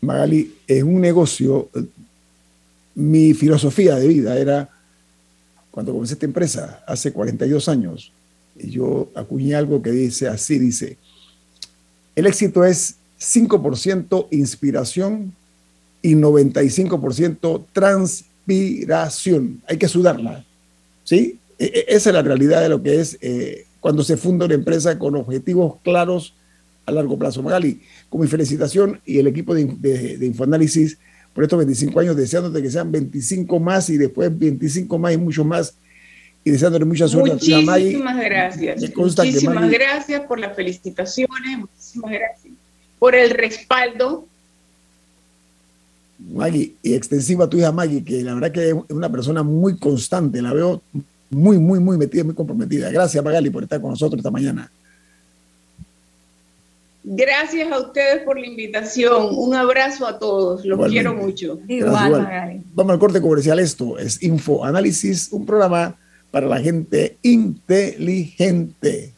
[0.00, 1.68] Magali, es un negocio.
[2.94, 4.68] Mi filosofía de vida era,
[5.70, 8.12] cuando comencé esta empresa, hace 42 años,
[8.70, 10.96] yo acuñé algo que dice así, dice,
[12.14, 15.32] el éxito es 5% inspiración
[16.02, 19.62] y 95% transpiración.
[19.68, 20.44] Hay que sudarla.
[21.04, 21.38] ¿Sí?
[21.58, 24.54] E, e, esa es la realidad de lo que es eh, cuando se funda una
[24.54, 26.34] empresa con objetivos claros
[26.86, 27.42] a largo plazo.
[27.42, 30.98] Magali, con mi felicitación y el equipo de, de, Infoanálisis
[31.32, 35.44] por estos 25 años, deseándote que sean 25 más y después 25 más y mucho
[35.44, 35.74] más.
[36.44, 38.96] Y deseándole mucha suerte muchísimas a Muchísimas gracias.
[38.96, 42.54] Muchísimas gracias por las felicitaciones, muchísimas gracias
[42.98, 44.26] por el respaldo.
[46.18, 49.76] Maggie, y extensiva a tu hija Maggie, que la verdad que es una persona muy
[49.76, 50.80] constante, la veo
[51.30, 52.90] muy, muy, muy metida, muy comprometida.
[52.90, 54.70] Gracias, Magali, por estar con nosotros esta mañana.
[57.04, 59.30] Gracias a ustedes por la invitación.
[59.32, 60.64] Un abrazo a todos.
[60.64, 61.58] Los quiero mucho.
[61.66, 63.58] Igual, Vamos al corte comercial.
[63.58, 65.96] Esto es Info Análisis, un programa
[66.32, 69.12] para la gente inteligente.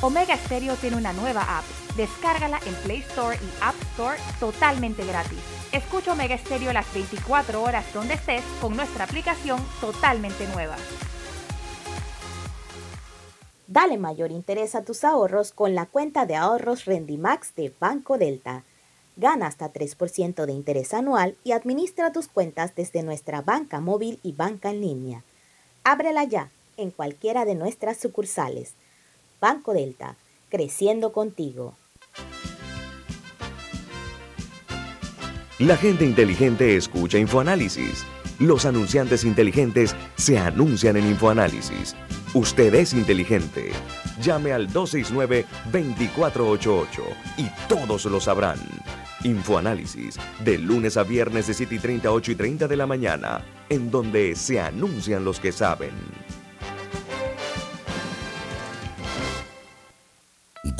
[0.00, 1.64] Omega Stereo tiene una nueva app.
[1.94, 5.38] Descárgala en Play Store y App Store totalmente gratis.
[5.72, 10.76] Escucha Omega Stereo las 24 horas donde estés con nuestra aplicación totalmente nueva.
[13.66, 18.64] Dale mayor interés a tus ahorros con la cuenta de ahorros Rendimax de Banco Delta.
[19.20, 24.32] Gana hasta 3% de interés anual y administra tus cuentas desde nuestra banca móvil y
[24.32, 25.24] banca en línea.
[25.84, 28.72] Ábrela ya en cualquiera de nuestras sucursales.
[29.38, 30.16] Banco Delta,
[30.48, 31.74] creciendo contigo.
[35.58, 38.06] La gente inteligente escucha InfoAnálisis.
[38.38, 41.94] Los anunciantes inteligentes se anuncian en InfoAnálisis.
[42.32, 43.72] Usted es inteligente.
[44.22, 47.02] Llame al 269-2488
[47.36, 48.58] y todos lo sabrán.
[49.24, 53.44] Infoanálisis, de lunes a viernes de 7 y 30, 8 y 30 de la mañana,
[53.68, 55.92] en donde se anuncian los que saben.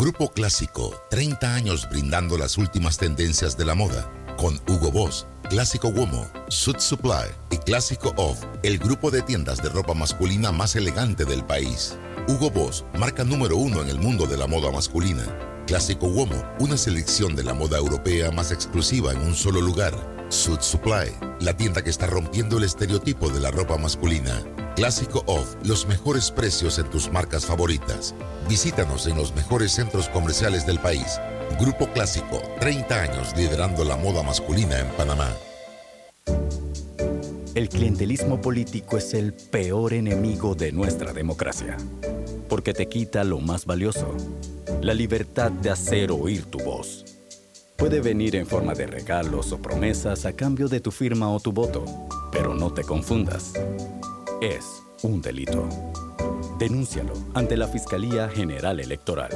[0.00, 4.11] Grupo Clásico, 30 años brindando las últimas tendencias de la moda.
[4.38, 9.68] Con Hugo Boss, Clásico Womo, Suit Supply y Clásico Off, el grupo de tiendas de
[9.68, 11.98] ropa masculina más elegante del país.
[12.29, 15.49] Hugo Boss, marca número uno en el mundo de la moda masculina.
[15.66, 19.94] Clásico Womo, una selección de la moda europea más exclusiva en un solo lugar.
[20.29, 24.42] Suit Supply, la tienda que está rompiendo el estereotipo de la ropa masculina.
[24.77, 28.14] Clásico Off, los mejores precios en tus marcas favoritas.
[28.49, 31.20] Visítanos en los mejores centros comerciales del país.
[31.61, 35.31] Grupo Clásico, 30 años liderando la moda masculina en Panamá.
[37.55, 41.77] El clientelismo político es el peor enemigo de nuestra democracia,
[42.49, 44.16] porque te quita lo más valioso,
[44.81, 47.05] la libertad de hacer oír tu voz.
[47.77, 51.53] Puede venir en forma de regalos o promesas a cambio de tu firma o tu
[51.53, 51.85] voto,
[52.31, 53.55] pero no te confundas
[54.40, 55.69] es un delito.
[56.59, 59.31] Denúncialo ante la Fiscalía General Electoral.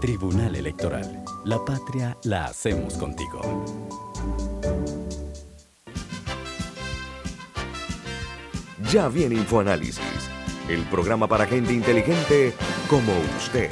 [0.00, 1.24] Tribunal Electoral.
[1.44, 3.40] La patria la hacemos contigo.
[8.92, 10.30] Ya viene InfoAnálisis,
[10.68, 12.54] el programa para gente inteligente
[12.88, 13.70] como usted.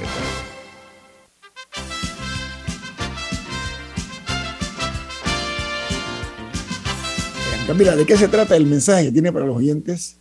[7.67, 10.19] Camila, ¿de qué se trata el mensaje que tiene para los oyentes?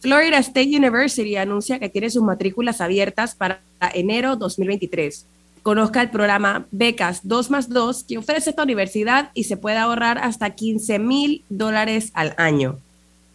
[0.00, 3.62] Florida State University anuncia que tiene sus matrículas abiertas para
[3.94, 5.24] enero 2023.
[5.62, 10.18] Conozca el programa Becas 2 más 2 que ofrece esta universidad y se puede ahorrar
[10.18, 12.78] hasta 15 mil dólares al año.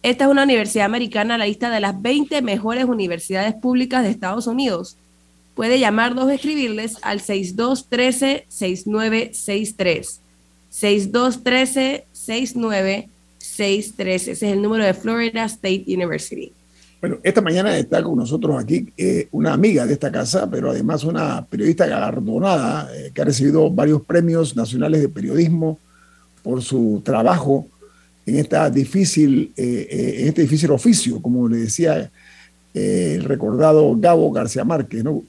[0.04, 4.10] Esta es una universidad americana a la lista de las 20 mejores universidades públicas de
[4.10, 4.96] Estados Unidos.
[5.56, 10.20] Puede llamarlos o escribirles al 6213-6963.
[10.72, 13.15] 6213-6963.
[13.46, 14.32] 613.
[14.32, 16.52] Ese es el número de Florida State University.
[17.00, 21.04] Bueno, esta mañana está con nosotros aquí eh, una amiga de esta casa, pero además
[21.04, 25.78] una periodista galardonada eh, que ha recibido varios premios nacionales de periodismo
[26.42, 27.66] por su trabajo
[28.24, 32.10] en, esta difícil, eh, en este difícil oficio, como le decía
[32.74, 35.04] el recordado Gabo García Márquez.
[35.04, 35.22] ¿no?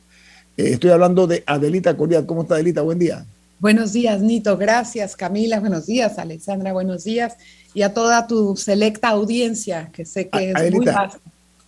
[0.58, 2.26] estoy hablando de Adelita Coriat.
[2.26, 2.82] ¿Cómo está Adelita?
[2.82, 3.26] Buen día.
[3.60, 4.56] Buenos días, Nito.
[4.56, 5.60] Gracias, Camila.
[5.60, 6.74] Buenos días, Alexandra.
[6.74, 7.36] Buenos días.
[7.78, 11.22] Y a toda tu selecta audiencia, que sé que es muy fácil.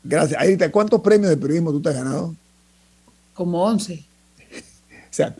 [0.04, 0.42] Gracias.
[0.42, 2.34] Adelita, ¿cuántos premios de periodismo tú te has ganado?
[3.36, 3.94] Como 11.
[3.94, 4.58] o
[5.12, 5.36] sea,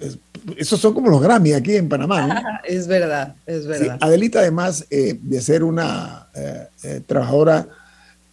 [0.58, 2.28] esos son como los Grammy aquí en Panamá.
[2.28, 2.36] ¿no?
[2.68, 3.98] es verdad, es verdad.
[4.00, 7.68] Adelita, además eh, de ser una eh, eh, trabajadora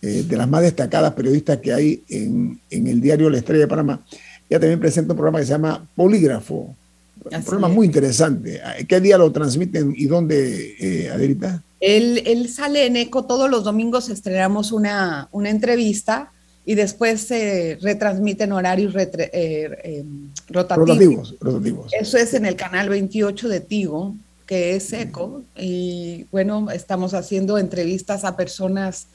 [0.02, 4.02] de las más destacadas periodistas que hay en, en el diario La Estrella de Panamá,
[4.50, 6.76] ella también presenta un programa que se llama Polígrafo
[7.24, 8.60] un programa muy interesante.
[8.88, 11.62] ¿Qué día lo transmiten y dónde, eh, Adelita?
[11.80, 16.32] Él, sale en ECO todos los domingos, estrenamos una, una entrevista
[16.64, 21.36] y después se retransmiten horarios eh, em, rotativos.
[21.40, 21.92] rotativos.
[21.92, 24.14] Eso es en el canal 28 de Tigo.
[24.46, 29.08] que es ECO y bueno, estamos haciendo entrevistas a personas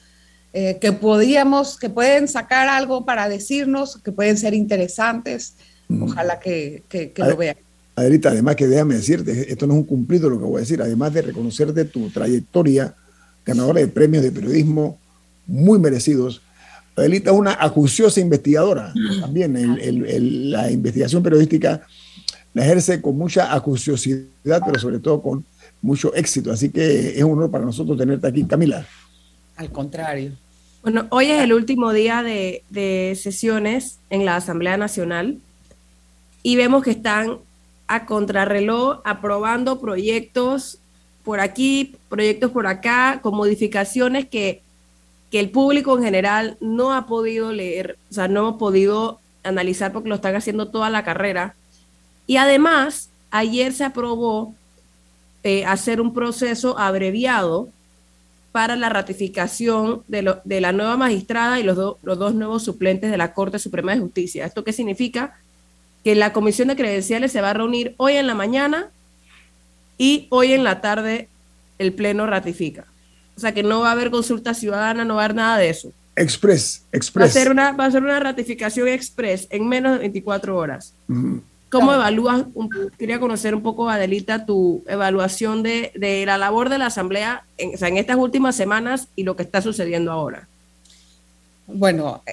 [0.53, 5.55] eh, que podíamos, que pueden sacar algo para decirnos, que pueden ser interesantes.
[5.87, 6.03] Mm.
[6.03, 7.55] Ojalá que, que, lo vean.
[7.95, 10.81] Adelita, además que déjame decirte, esto no es un cumplido lo que voy a decir,
[10.81, 12.95] además de reconocerte tu trayectoria,
[13.45, 14.97] ganadora de premios de periodismo
[15.45, 16.41] muy merecidos,
[16.95, 19.53] Adelita es una acuciosa investigadora también.
[20.51, 21.81] la investigación periodística
[22.53, 25.45] la ejerce con mucha acuciosidad, pero sobre todo con
[25.81, 26.51] mucho éxito.
[26.51, 28.85] Así que es un honor para nosotros tenerte aquí, Camila.
[29.55, 30.33] Al contrario.
[30.81, 35.37] Bueno, hoy es el último día de, de sesiones en la Asamblea Nacional
[36.43, 37.37] y vemos que están
[37.93, 40.79] a contrarreloj aprobando proyectos
[41.23, 44.61] por aquí, proyectos por acá, con modificaciones que
[45.31, 49.93] que el público en general no ha podido leer, o sea, no ha podido analizar
[49.93, 51.55] porque lo están haciendo toda la carrera.
[52.27, 54.53] Y además, ayer se aprobó
[55.43, 57.69] eh, hacer un proceso abreviado
[58.51, 63.17] para la ratificación de, de la nueva magistrada y los, los dos nuevos suplentes de
[63.17, 64.45] la Corte Suprema de Justicia.
[64.45, 65.39] ¿Esto qué significa?
[66.03, 68.89] Que la Comisión de Credenciales se va a reunir hoy en la mañana
[69.97, 71.27] y hoy en la tarde
[71.77, 72.85] el Pleno ratifica.
[73.35, 75.69] O sea que no va a haber consulta ciudadana, no va a haber nada de
[75.69, 75.91] eso.
[76.15, 77.23] Express, express.
[77.23, 80.93] Va a ser una, va a ser una ratificación express en menos de 24 horas.
[81.71, 82.43] ¿Cómo evalúas?
[82.99, 87.75] quería conocer un poco, Adelita, tu evaluación de, de la labor de la Asamblea en,
[87.75, 90.47] o sea, en estas últimas semanas y lo que está sucediendo ahora.
[91.73, 92.23] Bueno,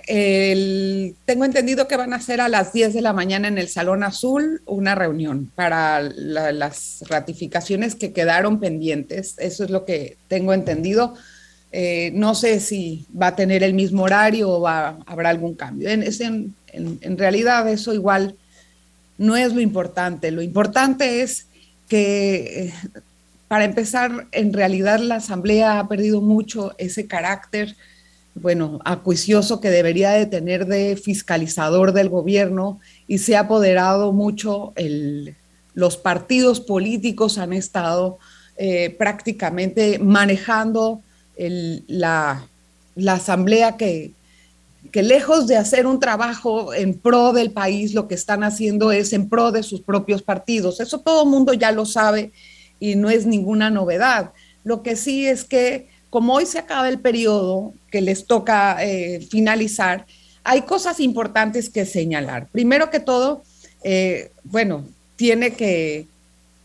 [1.24, 4.02] tengo entendido que van a hacer a las 10 de la mañana en el Salón
[4.02, 9.34] Azul una reunión para las ratificaciones que quedaron pendientes.
[9.38, 11.14] Eso es lo que tengo entendido.
[11.72, 15.88] Eh, no sé si va a tener el mismo horario o va, habrá algún cambio.
[15.88, 18.36] En, en realidad eso igual
[19.18, 20.30] no es lo importante.
[20.30, 21.46] Lo importante es
[21.88, 22.74] que, eh,
[23.48, 27.76] para empezar, en realidad la Asamblea ha perdido mucho ese carácter
[28.40, 34.72] bueno, acuicioso que debería de tener de fiscalizador del gobierno y se ha apoderado mucho
[35.74, 38.18] los partidos políticos han estado
[38.56, 41.00] eh, prácticamente manejando
[41.36, 42.44] la,
[43.06, 44.12] asamblea que,
[44.90, 49.12] que lejos de hacer un trabajo en pro del país, lo que están haciendo es
[49.12, 50.80] en pro de sus propios partidos.
[50.80, 52.32] Eso todo el mundo ya lo sabe
[52.80, 54.32] y no es ninguna novedad.
[54.64, 59.26] Lo que sí es que como hoy se acaba el periodo que les toca eh,
[59.30, 60.06] finalizar,
[60.44, 62.48] hay cosas importantes que señalar.
[62.50, 63.42] Primero que todo,
[63.82, 64.86] eh, bueno,
[65.16, 66.06] tiene que,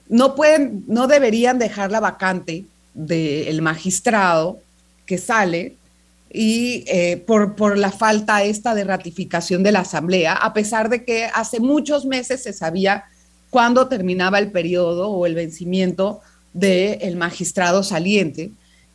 [0.07, 4.59] no pueden, no deberían dejar la vacante del magistrado
[5.05, 5.75] que sale
[6.31, 11.03] y eh, por, por la falta esta de ratificación de la Asamblea, a pesar de
[11.03, 13.05] que hace muchos meses se sabía
[13.49, 16.21] cuándo terminaba el periodo o el vencimiento
[16.53, 18.51] del magistrado saliente.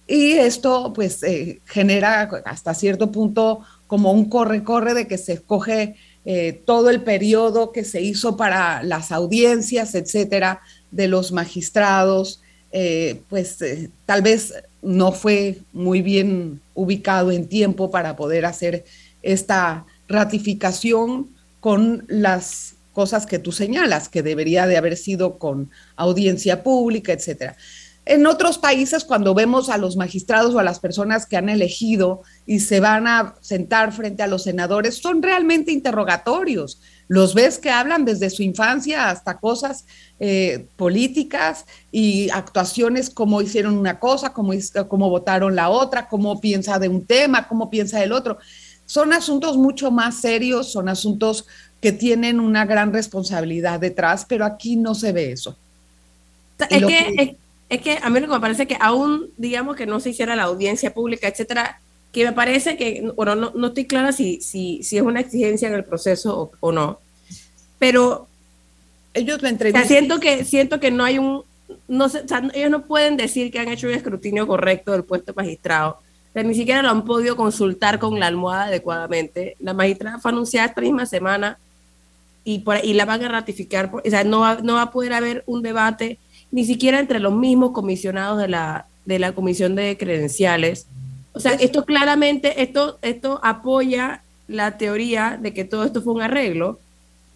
[0.08, 5.96] Y esto pues eh, genera hasta cierto punto como un corre-corre de que se escoge
[6.24, 12.40] eh, todo el periodo que se hizo para las audiencias, etcétera, de los magistrados,
[12.72, 13.58] eh, pues
[14.06, 18.86] tal vez no fue muy bien ubicado en tiempo para poder hacer
[19.22, 21.28] esta ratificación
[21.60, 27.56] con las cosas que tú señalas, que debería de haber sido con audiencia pública, etcétera.
[28.08, 32.22] En otros países, cuando vemos a los magistrados o a las personas que han elegido
[32.46, 36.80] y se van a sentar frente a los senadores, son realmente interrogatorios.
[37.06, 39.84] Los ves que hablan desde su infancia hasta cosas
[40.20, 44.54] eh, políticas y actuaciones, como hicieron una cosa, cómo,
[44.88, 48.38] cómo votaron la otra, cómo piensa de un tema, cómo piensa del otro.
[48.86, 51.44] Son asuntos mucho más serios, son asuntos
[51.82, 55.58] que tienen una gran responsabilidad detrás, pero aquí no se ve eso.
[56.70, 57.36] Es que,
[57.68, 60.36] es que a mí lo que me parece que aún, digamos, que no se hiciera
[60.36, 61.80] la audiencia pública, etcétera,
[62.12, 65.68] que me parece que, bueno, no, no estoy clara si, si, si, es una exigencia
[65.68, 66.98] en el proceso o, no,
[67.78, 68.26] pero
[69.12, 69.86] ellos lo entrevistan.
[69.86, 71.42] siento, que, siento que no hay un,
[71.86, 75.34] no o sea, ellos no pueden decir que han hecho un escrutinio correcto del puesto
[75.34, 75.98] magistrado.
[76.30, 79.56] O sea, ni siquiera lo han podido consultar con la almohada adecuadamente.
[79.60, 81.58] La magistrada fue anunciada esta misma semana
[82.44, 83.90] y, por, y la van a ratificar.
[83.92, 86.18] o sea, no no va a poder haber un debate
[86.50, 90.86] ni siquiera entre los mismos comisionados de la, de la Comisión de Credenciales.
[91.32, 96.22] O sea, esto claramente, esto, esto apoya la teoría de que todo esto fue un
[96.22, 96.78] arreglo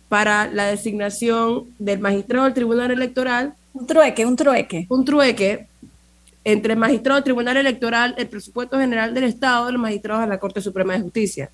[0.09, 3.55] para la designación del magistrado del Tribunal Electoral.
[3.75, 4.87] Un trueque, un trueque.
[4.89, 5.67] Un trueque
[6.45, 10.29] entre el magistrado del Tribunal Electoral, el presupuesto general del Estado y los magistrados de
[10.29, 11.51] la Corte Suprema de Justicia.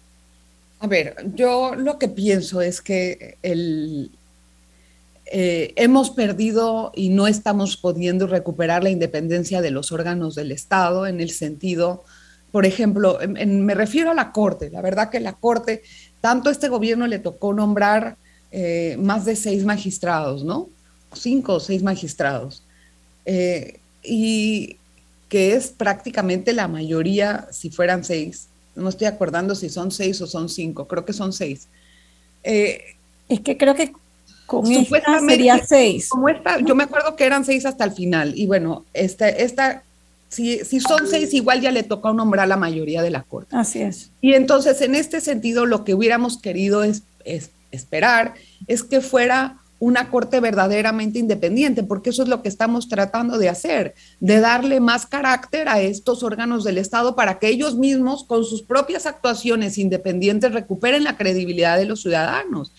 [0.80, 4.10] A ver, yo lo que pienso es que el,
[5.30, 11.06] eh, hemos perdido y no estamos pudiendo recuperar la independencia de los órganos del Estado
[11.06, 12.02] en el sentido,
[12.50, 14.70] por ejemplo, me refiero a la Corte.
[14.70, 15.82] La verdad que la Corte,
[16.22, 18.16] tanto este gobierno le tocó nombrar
[18.52, 20.70] eh, más de seis magistrados, ¿no?
[21.12, 22.62] Cinco o seis magistrados.
[23.26, 24.78] Eh, y
[25.28, 28.48] que es prácticamente la mayoría, si fueran seis.
[28.74, 31.68] No estoy acordando si son seis o son cinco, creo que son seis.
[32.42, 33.92] es que creo que
[34.48, 36.08] con esta sería seis.
[36.08, 38.32] Como esta, yo me acuerdo que eran seis hasta el final.
[38.34, 39.82] Y bueno, esta, esta
[40.30, 43.54] si, si son seis, igual ya le toca nombrar a la mayoría de la corte.
[43.54, 44.10] Así es.
[44.22, 47.02] Y entonces, en este sentido, lo que hubiéramos querido es,
[47.70, 48.32] esperar
[48.66, 53.50] es que fuera una corte verdaderamente independiente, porque eso es lo que estamos tratando de
[53.50, 58.44] hacer, de darle más carácter a estos órganos del Estado para que ellos mismos, con
[58.44, 62.72] sus propias actuaciones independientes, recuperen la credibilidad de los ciudadanos.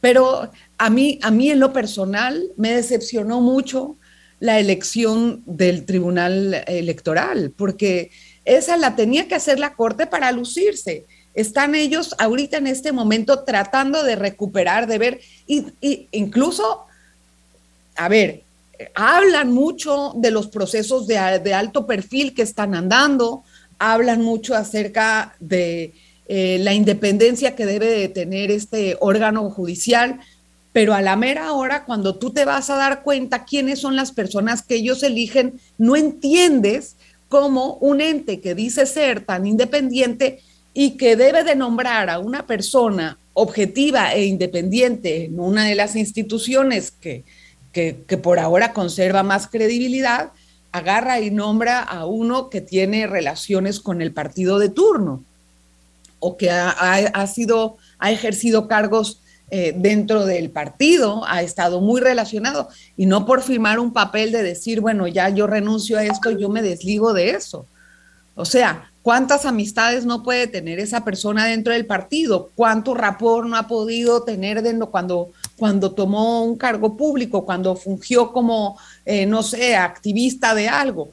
[0.00, 3.96] Pero a mí, a mí en lo personal me decepcionó mucho
[4.40, 8.10] la elección del Tribunal Electoral, porque
[8.44, 11.06] esa la tenía que hacer la Corte para lucirse.
[11.34, 16.86] Están ellos ahorita en este momento tratando de recuperar, de ver, y, incluso,
[17.96, 18.42] a ver,
[18.94, 23.42] hablan mucho de los procesos de, de, alto perfil que están andando,
[23.78, 25.92] hablan mucho acerca de
[26.28, 30.20] eh, la independencia que debe de tener este órgano judicial,
[30.74, 34.12] pero a la mera hora, cuando tú te vas a dar cuenta quiénes son las
[34.12, 36.96] personas que ellos eligen, no entiendes
[37.30, 40.40] cómo un ente que dice ser tan independiente
[40.74, 45.96] y que debe de nombrar a una persona objetiva e independiente en una de las
[45.96, 47.24] instituciones que,
[47.72, 50.32] que, por ahora conserva más credibilidad,
[50.72, 55.24] agarra y nombra a uno que tiene relaciones con el partido de turno
[56.20, 62.02] o que ha, ha sido, ha ejercido cargos eh, dentro del partido, ha estado muy
[62.02, 66.30] relacionado y no por firmar un papel de decir, bueno, ya yo renuncio a esto,
[66.30, 67.64] yo me desligo de eso.
[68.34, 72.50] O sea, ¿cuántas amistades no puede tener esa persona dentro del partido?
[72.54, 78.32] ¿Cuánto rapor no ha podido tener dentro cuando, cuando tomó un cargo público, cuando fungió
[78.32, 81.12] como, eh, no sé, activista de algo?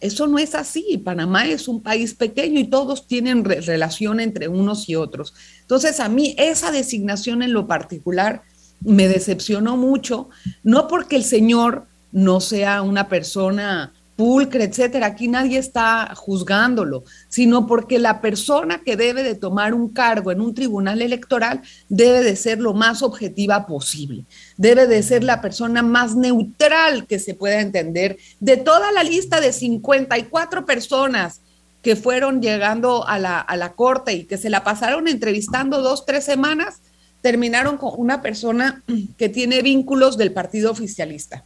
[0.00, 0.98] Eso no es así.
[0.98, 5.34] Panamá es un país pequeño y todos tienen relación entre unos y otros.
[5.60, 8.42] Entonces, a mí esa designación en lo particular
[8.80, 10.28] me decepcionó mucho,
[10.62, 15.06] no porque el señor no sea una persona pulcre, etcétera.
[15.06, 20.40] Aquí nadie está juzgándolo, sino porque la persona que debe de tomar un cargo en
[20.40, 24.24] un tribunal electoral debe de ser lo más objetiva posible.
[24.56, 28.18] Debe de ser la persona más neutral que se pueda entender.
[28.40, 31.40] De toda la lista de 54 personas
[31.82, 36.06] que fueron llegando a la, a la corte y que se la pasaron entrevistando dos,
[36.06, 36.80] tres semanas,
[37.20, 38.82] terminaron con una persona
[39.18, 41.44] que tiene vínculos del partido oficialista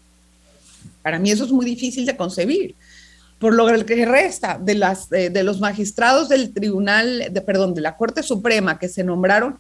[1.03, 2.75] para mí eso es muy difícil de concebir.
[3.39, 7.97] Por lo que resta de, las, de los magistrados del Tribunal, de, perdón, de la
[7.97, 9.59] Corte Suprema que se nombraron,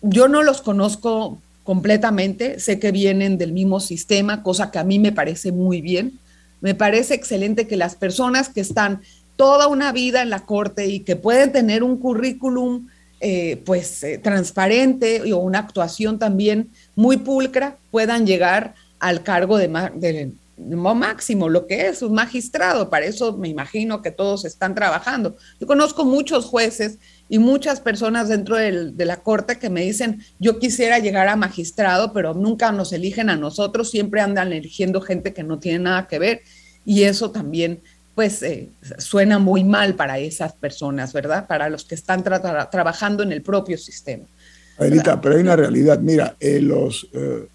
[0.00, 4.98] yo no los conozco completamente, sé que vienen del mismo sistema, cosa que a mí
[4.98, 6.18] me parece muy bien.
[6.60, 9.02] Me parece excelente que las personas que están
[9.36, 12.88] toda una vida en la Corte y que pueden tener un currículum
[13.20, 19.66] eh, pues eh, transparente o una actuación también muy pulcra puedan llegar al cargo de,
[19.66, 20.32] de,
[20.76, 22.90] máximo, lo que es un magistrado.
[22.90, 25.36] Para eso me imagino que todos están trabajando.
[25.58, 26.98] Yo conozco muchos jueces
[27.28, 32.12] y muchas personas dentro de la corte que me dicen, yo quisiera llegar a magistrado,
[32.12, 36.18] pero nunca nos eligen a nosotros, siempre andan eligiendo gente que no tiene nada que
[36.18, 36.42] ver.
[36.84, 37.80] Y eso también,
[38.14, 41.46] pues, eh, suena muy mal para esas personas, ¿verdad?
[41.46, 44.26] Para los que están trabajando en el propio sistema.
[44.76, 45.98] Adelita, pero hay una realidad.
[46.00, 47.08] Mira, eh, los...
[47.14, 47.48] Eh,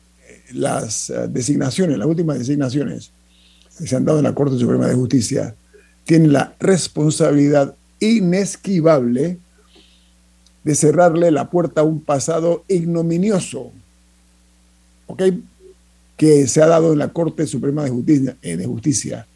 [0.53, 3.11] las eh, designaciones, las últimas designaciones
[3.77, 5.55] que se han dado en la Corte Suprema de Justicia,
[6.05, 9.39] tienen la responsabilidad inesquivable
[10.63, 13.71] de cerrarle la puerta a un pasado ignominioso,
[15.07, 15.23] ¿ok?
[16.17, 18.37] Que se ha dado en la Corte Suprema de Justicia.
[18.41, 19.27] Eh, de justicia.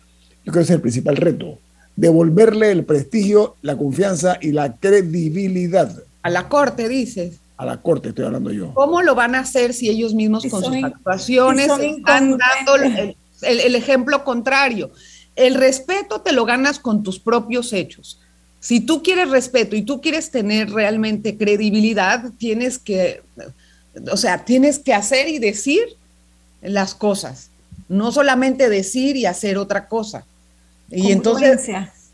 [0.46, 1.60] Yo creo que ese es el principal reto,
[1.96, 6.04] devolverle el prestigio, la confianza y la credibilidad.
[6.24, 8.74] A la Corte, dices a la corte, estoy hablando yo.
[8.74, 12.76] ¿Cómo lo van a hacer si ellos mismos con sus actuaciones están dando
[13.42, 14.92] el, ejemplo contrario?
[15.36, 18.22] El respeto te lo ganas con tus propios hechos.
[18.62, 23.24] Si tú quieres respeto y tú quieres tener realmente credibilidad, tienes que,
[24.10, 25.82] o sea, tienes que hacer y decir
[26.62, 27.50] las cosas,
[27.90, 30.24] no solamente decir y hacer otra cosa.
[30.90, 31.70] Y entonces,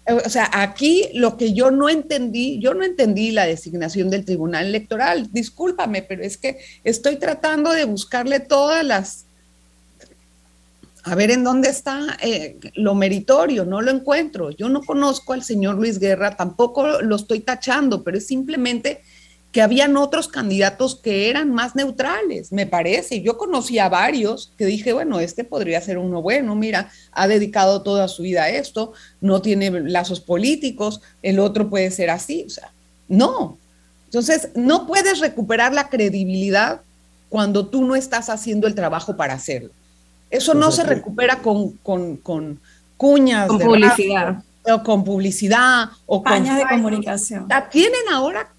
[0.08, 4.68] O sea, aquí lo que yo no entendí, yo no entendí la designación del Tribunal
[4.68, 5.30] Electoral.
[5.32, 9.26] Discúlpame, pero es que estoy tratando de buscarle todas las
[11.08, 14.50] a ver en dónde está eh, lo meritorio, no lo encuentro.
[14.50, 19.04] Yo no conozco al señor Luis Guerra, tampoco lo estoy tachando, pero es simplemente
[19.56, 23.22] que habían otros candidatos que eran más neutrales, me parece.
[23.22, 27.82] Yo conocí a varios que dije, bueno, este podría ser uno bueno, mira, ha dedicado
[27.82, 28.92] toda su vida a esto,
[29.22, 32.70] no tiene lazos políticos, el otro puede ser así, o sea,
[33.08, 33.58] no.
[34.08, 36.82] Entonces, no puedes recuperar la credibilidad
[37.30, 39.70] cuando tú no estás haciendo el trabajo para hacerlo.
[40.32, 42.60] Eso no se recupera con, con, con
[42.98, 43.48] cuñas.
[43.48, 44.44] Con publicidad.
[44.66, 45.92] o con publicidad.
[46.08, 47.48] O con de comunicación.
[47.72, 48.50] Tienen ahora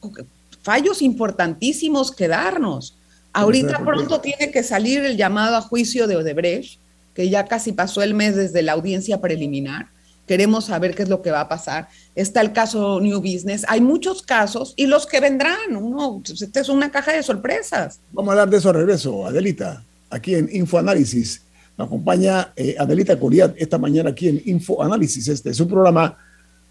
[0.66, 2.98] fallos importantísimos que darnos.
[3.32, 6.80] Ahorita pronto tiene que salir el llamado a juicio de Odebrecht,
[7.14, 9.86] que ya casi pasó el mes desde la audiencia preliminar.
[10.26, 11.86] Queremos saber qué es lo que va a pasar.
[12.16, 13.64] Está el caso New Business.
[13.68, 15.76] Hay muchos casos y los que vendrán.
[15.76, 18.00] Uno, esta es una caja de sorpresas.
[18.10, 21.42] Vamos a hablar de eso a regreso, Adelita, aquí en Infoanálisis.
[21.78, 25.28] Nos acompaña eh, Adelita Coriat esta mañana aquí en Info Análisis.
[25.28, 26.18] Este es un programa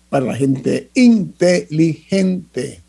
[0.10, 2.82] para la gente inteligente.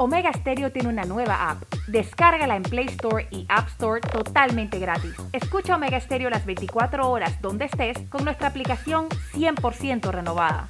[0.00, 1.64] Omega Stereo tiene una nueva app.
[1.88, 5.12] Descárgala en Play Store y App Store totalmente gratis.
[5.32, 10.68] Escucha Omega Stereo las 24 horas donde estés con nuestra aplicación 100% renovada.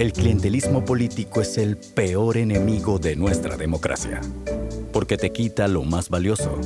[0.00, 4.20] El clientelismo político es el peor enemigo de nuestra democracia,
[4.92, 6.58] porque te quita lo más valioso,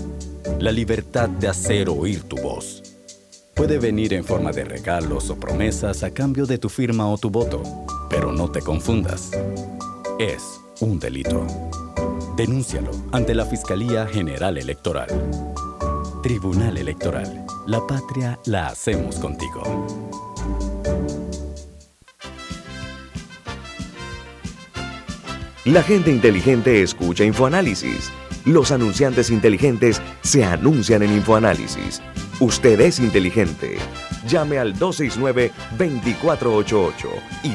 [0.60, 2.82] la libertad de hacer oír tu voz.
[3.54, 7.30] Puede venir en forma de regalos o promesas a cambio de tu firma o tu
[7.30, 7.62] voto,
[8.12, 9.30] pero no te confundas.
[10.18, 11.46] Es un delito.
[12.36, 15.08] Denúncialo ante la Fiscalía General Electoral.
[16.22, 17.46] Tribunal Electoral.
[17.66, 19.62] La patria la hacemos contigo.
[25.64, 28.12] La gente inteligente escucha InfoAnálisis.
[28.44, 32.02] Los anunciantes inteligentes se anuncian en InfoAnálisis.
[32.40, 33.78] Usted es inteligente.
[34.26, 37.08] Llame al 269-2488
[37.44, 37.54] y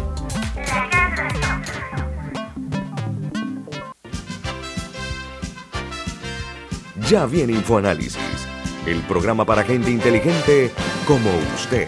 [7.11, 8.15] Ya viene InfoAnálisis,
[8.87, 10.71] el programa para gente inteligente
[11.05, 11.85] como usted.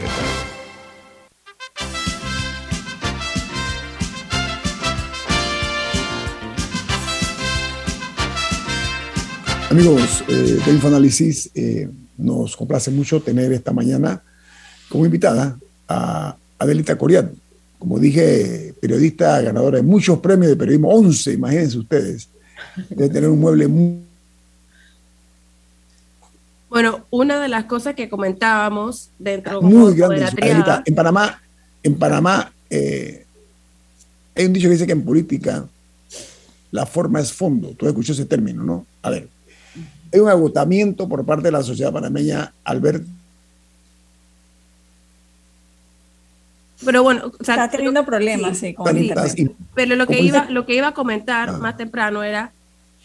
[9.71, 14.21] Amigos eh, de Infoanálisis, eh, nos complace mucho tener esta mañana
[14.89, 15.57] como invitada
[15.87, 17.31] a Adelita Coriat.
[17.79, 22.27] Como dije, periodista ganadora de muchos premios de periodismo, 11, imagínense ustedes,
[22.89, 24.02] de tener un mueble muy
[26.73, 31.39] bueno, una de las cosas que comentábamos dentro Muy de la En Panamá,
[31.83, 33.27] en Panamá eh,
[34.35, 35.67] hay un dicho que dice que en política
[36.71, 37.75] la forma es fondo.
[37.77, 38.87] Tú escuchó ese término, ¿no?
[39.03, 39.27] A ver,
[40.11, 43.03] hay un agotamiento por parte de la sociedad panameña al ver
[46.83, 48.93] pero bueno, o sea, está teniendo problemas, sí, con
[49.73, 51.57] Pero lo que iba, lo que iba a comentar ah.
[51.57, 52.51] más temprano era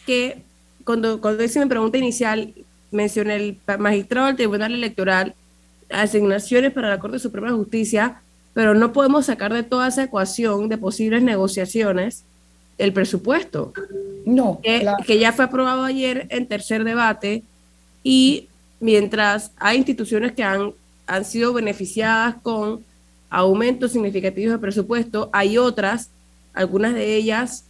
[0.05, 0.41] que
[0.83, 2.53] cuando, cuando hice mi pregunta inicial,
[2.91, 5.33] mencioné el magistrado del Tribunal Electoral,
[5.89, 8.21] asignaciones para la Corte Suprema de Justicia,
[8.53, 12.23] pero no podemos sacar de toda esa ecuación de posibles negociaciones
[12.77, 13.73] el presupuesto.
[14.25, 14.59] No.
[14.63, 17.43] Que, ya fue aprobado ayer en tercer debate
[18.03, 18.47] y
[18.79, 20.73] mientras hay instituciones que han,
[21.05, 22.83] han sido beneficiadas con
[23.29, 26.09] aumentos significativos de presupuesto, hay otras,
[26.53, 27.65] algunas de ellas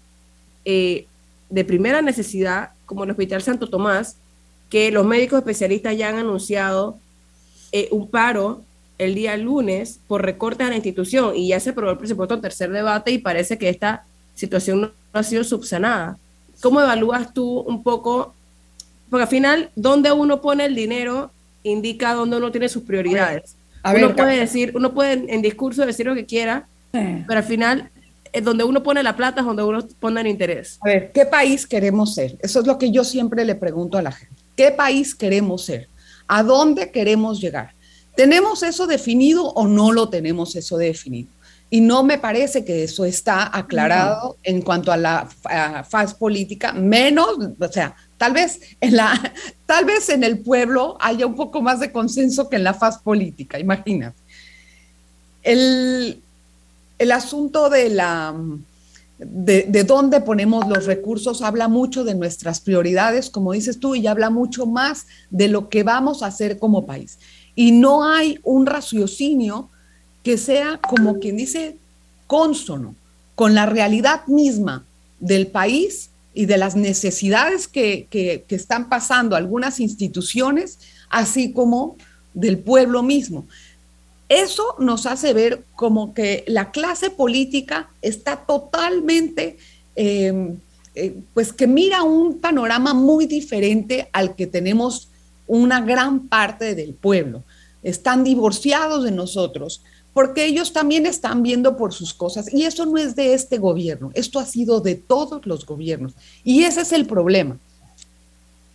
[0.64, 1.06] eh,
[1.50, 4.16] de primera necesidad, como el Hospital Santo Tomás,
[4.70, 6.98] que los médicos especialistas ya han anunciado
[7.72, 8.62] eh, un paro
[8.98, 12.42] el día lunes por recortes a la institución y ya se aprobó el presupuesto en
[12.42, 14.04] tercer debate y parece que esta
[14.36, 16.18] situación no, ha sido subsanada.
[16.62, 18.34] ¿Cómo evalúas tú un poco?
[19.10, 21.32] Porque al final, donde uno pone el dinero
[21.64, 23.56] indica dónde uno tiene sus prioridades.
[23.84, 27.90] uno puede decir, uno puede en discurso decir lo que quiera, pero al final
[28.44, 30.78] donde uno pone la plata es donde uno pone el interés.
[30.82, 32.38] A ver, ¿qué país queremos ser?
[32.42, 34.39] Eso es lo que yo siempre le pregunto a la gente.
[34.60, 35.88] ¿Qué país queremos ser?
[36.28, 37.76] ¿A dónde queremos llegar?
[38.14, 41.30] ¿Tenemos eso definido o no lo tenemos eso definido?
[41.70, 45.30] Y no me parece que eso está aclarado en cuanto a la
[45.90, 49.34] faz política, menos, o sea, tal vez en la,
[49.66, 52.98] tal vez en el pueblo haya un poco más de consenso que en la faz
[52.98, 54.20] política, imagínate.
[55.42, 56.22] El,
[56.98, 58.36] el asunto de la
[59.20, 64.30] de, dónde ponemos los recursos habla mucho de nuestras prioridades, como dices tú, y habla
[64.30, 67.20] mucho más de lo que vamos a hacer como país.
[67.54, 69.70] Y no hay un raciocinio
[70.24, 71.78] que sea, como quien dice,
[72.28, 72.96] consono
[73.36, 74.86] con la realidad misma
[75.20, 81.98] del país y de las necesidades que, que están pasando algunas instituciones, así como
[82.34, 83.48] del pueblo mismo.
[84.30, 89.58] Eso nos hace ver como que la clase política está totalmente,
[89.96, 90.58] em,
[90.94, 95.10] eh, pues que mira un panorama muy diferente al que tenemos
[95.48, 97.44] una gran parte del pueblo.
[97.82, 99.82] Están divorciados de nosotros
[100.14, 102.54] porque ellos también están viendo por sus cosas.
[102.54, 106.14] Y eso no es de este gobierno, esto ha sido de todos los gobiernos.
[106.44, 107.58] Y ese es el problema,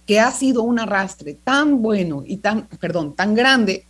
[0.07, 3.85] que ha sido un arrastre tan bueno y tan, perdón, tan grande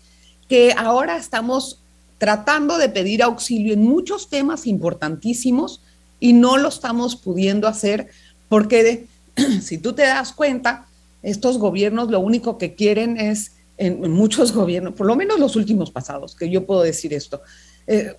[0.48, 1.80] que ahora estamos
[2.18, 5.80] tratando de pedir auxilio en muchos temas importantísimos
[6.20, 8.08] y no lo estamos pudiendo hacer
[8.48, 9.06] porque
[9.62, 10.86] si tú te das cuenta,
[11.22, 15.90] estos gobiernos lo único que quieren es, en, muchos gobiernos, por lo menos los últimos
[15.90, 17.42] pasados, que yo puedo decir esto,
[17.86, 18.16] eh,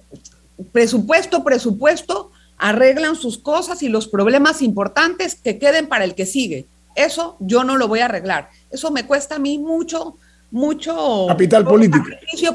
[0.71, 6.65] presupuesto, presupuesto, arreglan sus cosas y los problemas importantes que queden para el que sigue.
[6.95, 8.49] Eso yo no lo voy a arreglar.
[8.71, 10.15] Eso me cuesta a mí mucho
[10.55, 12.05] mucho capital político.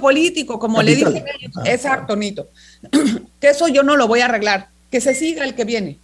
[0.01, 1.53] político, como le dicen ellos.
[1.57, 2.48] Ah, Exacto, Nito.
[3.40, 5.98] que eso yo no lo voy a arreglar, que se siga el que viene.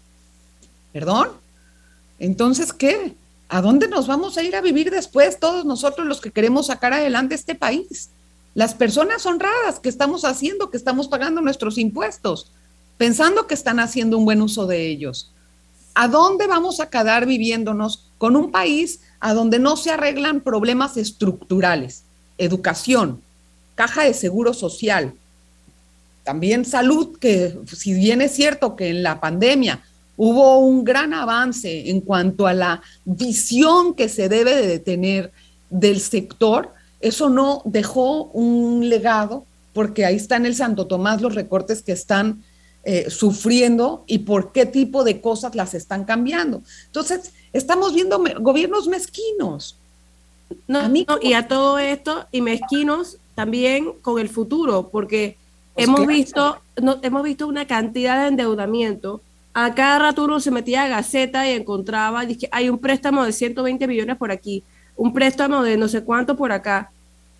[0.92, 1.30] ¿Perdón?
[2.18, 3.14] Entonces, ¿qué?
[3.48, 6.92] ¿A dónde nos vamos a ir a vivir después todos nosotros los que queremos sacar
[6.92, 8.10] adelante este país?
[8.54, 12.52] Las personas honradas que estamos haciendo, que estamos pagando nuestros impuestos,
[12.98, 15.32] pensando que están haciendo un buen uso de ellos.
[15.94, 20.96] ¿A dónde vamos a quedar viviéndonos con un país a donde no se arreglan problemas
[20.96, 22.02] estructurales,
[22.38, 23.20] educación,
[23.74, 25.14] caja de seguro social,
[26.24, 29.80] también salud, que si bien es cierto que en la pandemia
[30.16, 35.30] hubo un gran avance en cuanto a la visión que se debe de tener
[35.70, 41.34] del sector, eso no dejó un legado, porque ahí está en el Santo Tomás los
[41.34, 42.42] recortes que están
[42.82, 46.62] eh, sufriendo y por qué tipo de cosas las están cambiando.
[46.86, 49.76] Entonces, Estamos viendo gobiernos mezquinos.
[50.68, 50.80] No,
[51.20, 55.36] y a todo esto, y mezquinos también con el futuro, porque
[55.74, 59.20] pues hemos visto, no, hemos visto una cantidad de endeudamiento.
[59.54, 63.86] A cada rato uno se metía a Gaceta y encontraba, hay un préstamo de 120
[63.86, 64.62] millones por aquí,
[64.96, 66.90] un préstamo de no sé cuánto por acá.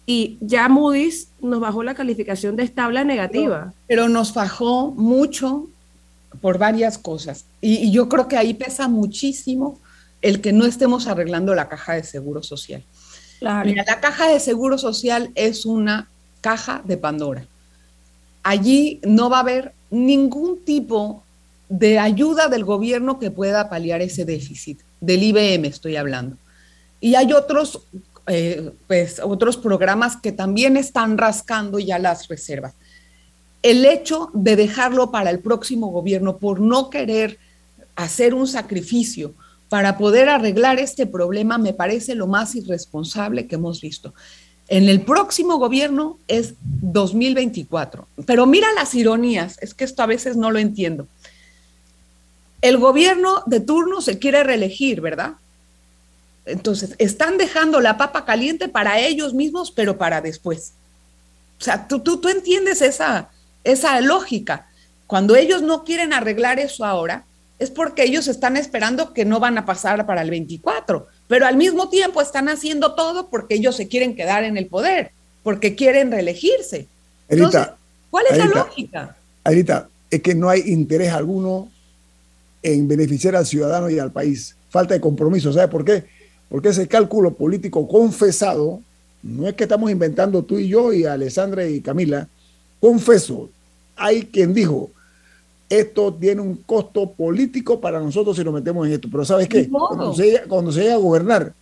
[0.09, 3.73] Y ya Moody's nos bajó la calificación de estable negativa.
[3.89, 5.67] Pero, nos bajó mucho
[6.41, 7.45] por varias cosas.
[7.61, 9.81] y, yo creo que ahí pesa muchísimo
[10.27, 12.83] el que no estemos arreglando la caja de seguro social.
[13.41, 16.09] Mira, la caja de seguro social es una
[16.41, 17.47] caja de Pandora.
[18.43, 21.22] Allí no va a haber ningún tipo
[21.68, 24.81] de ayuda del gobierno que pueda paliar ese déficit.
[25.01, 26.37] Del IBM estoy hablando.
[27.01, 27.83] Y hay otros,
[28.27, 32.74] eh, pues, otros programas que también están rascando ya las reservas.
[33.62, 37.39] El hecho de dejarlo para el próximo gobierno por no querer
[37.95, 39.35] hacer un sacrificio,
[39.69, 44.14] para poder arreglar este problema me parece lo más irresponsable que hemos visto.
[44.69, 48.09] En el próximo gobierno es 2024.
[48.27, 51.07] Pero mira las ironías, es que esto a veces no lo entiendo.
[52.62, 55.35] El gobierno de turno se quiere reelegir, ¿verdad?
[56.47, 60.73] Entonces, están dejando la papa caliente para ellos mismos, pero para después.
[61.61, 63.31] O sea, tú, tú, tú entiendes esa,
[63.62, 64.69] esa lógica.
[65.07, 67.25] Cuando ellos no quieren arreglar eso ahora,
[67.59, 71.57] es porque ellos están esperando que no van a pasar para el 24, pero al
[71.57, 76.11] mismo tiempo están haciendo todo porque ellos se quieren quedar en el poder, porque quieren
[76.11, 76.87] reelegirse.
[78.11, 79.17] ¿cuál es la lógica?
[79.45, 81.71] Ahorita, es que no hay interés alguno
[82.63, 84.55] en beneficiar al ciudadano y al país.
[84.71, 85.53] Falta de compromiso.
[85.53, 86.05] ¿Sabe por qué?
[86.49, 88.81] Porque ese cálculo político confesado,
[89.23, 92.29] no es que estamos inventando tú y yo y Alessandra y Camila,
[92.81, 93.51] confeso,
[93.97, 94.91] hay quien dijo,
[95.69, 99.09] esto tiene un costo político para nosotros si nos metemos en esto.
[99.11, 99.69] Pero ¿sabes qué?
[99.69, 101.53] Cuando se, cuando se llega a gobernar,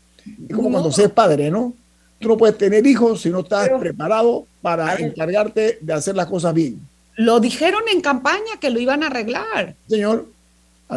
[0.49, 1.73] es como cuando se es padre, ¿no?
[2.19, 6.55] Tú no puedes tener hijos si no estás preparado para encargarte de hacer las cosas
[6.55, 6.81] bien.
[7.17, 9.75] Lo dijeron en campaña que lo iban a arreglar.
[9.89, 10.27] Señor.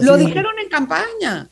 [0.01, 1.49] Lo dijeron en campaña.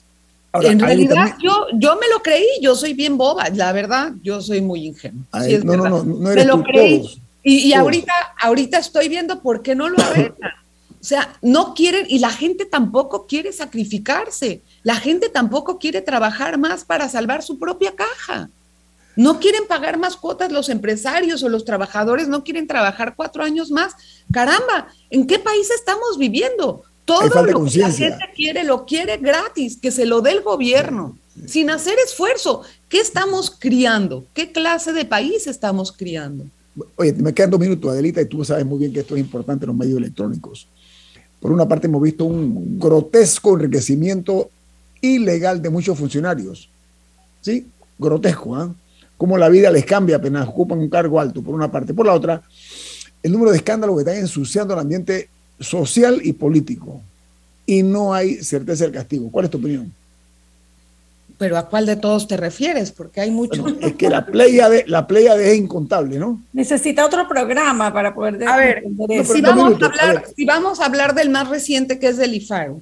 [0.54, 4.62] en realidad yo, yo me lo creí, yo soy bien boba, la verdad, yo soy
[4.62, 5.24] muy ingenuo.
[5.64, 7.22] no, no, no, no, eres me lo creí.
[7.44, 10.52] y, ahorita, ahorita estoy viendo por qué no lo arreglan.
[11.06, 16.58] O sea, no quieren, y la gente tampoco quiere sacrificarse, la gente tampoco quiere trabajar
[16.58, 18.50] más para salvar su propia caja.
[19.16, 23.70] No quieren pagar más cuotas los empresarios o los trabajadores, no quieren trabajar cuatro años
[23.70, 23.94] más.
[24.32, 26.82] Caramba, ¿en qué país estamos viviendo?
[27.06, 31.20] Todo lo que la gente quiere, lo quiere gratis, que se lo dé el gobierno,
[31.46, 32.64] sin hacer esfuerzo.
[32.90, 34.26] ¿Qué estamos criando?
[34.34, 36.46] ¿Qué clase de país estamos criando?
[36.96, 39.66] Oye, me quedan dos minutos, Adelita, y tú sabes muy bien que esto es importante
[39.66, 40.68] en los medios electrónicos.
[41.46, 44.50] Por una parte, hemos visto un grotesco enriquecimiento
[45.00, 46.72] ilegal de muchos funcionarios.
[47.40, 47.68] ¿Sí?
[48.00, 48.74] Grotesco, ¿ah?
[49.16, 51.94] Cómo la vida les cambia apenas ocupan un cargo alto, por una parte.
[51.94, 52.42] Por la otra,
[53.22, 55.30] el número de escándalos que están ensuciando el ambiente
[55.60, 57.00] social y político.
[57.68, 59.30] Y no hay certeza del castigo.
[59.30, 59.94] ¿Cuál es tu opinión?
[61.38, 62.92] Pero ¿a cuál de todos te refieres?
[62.92, 63.74] Porque hay muchos.
[63.82, 66.42] es que la playa de la playa de es incontable, ¿no?
[66.54, 68.48] Necesita otro programa para poder.
[68.48, 68.84] A ver,
[69.26, 72.82] si, vamos a hablar, si vamos a hablar del más reciente que es del IFARO,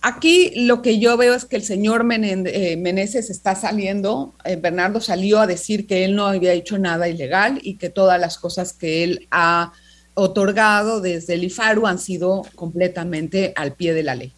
[0.00, 5.00] aquí lo que yo veo es que el señor eh, Meneses está saliendo, eh, Bernardo
[5.00, 8.72] salió a decir que él no había hecho nada ilegal y que todas las cosas
[8.72, 9.72] que él ha
[10.14, 14.32] otorgado desde el IFARU han sido completamente al pie de la ley.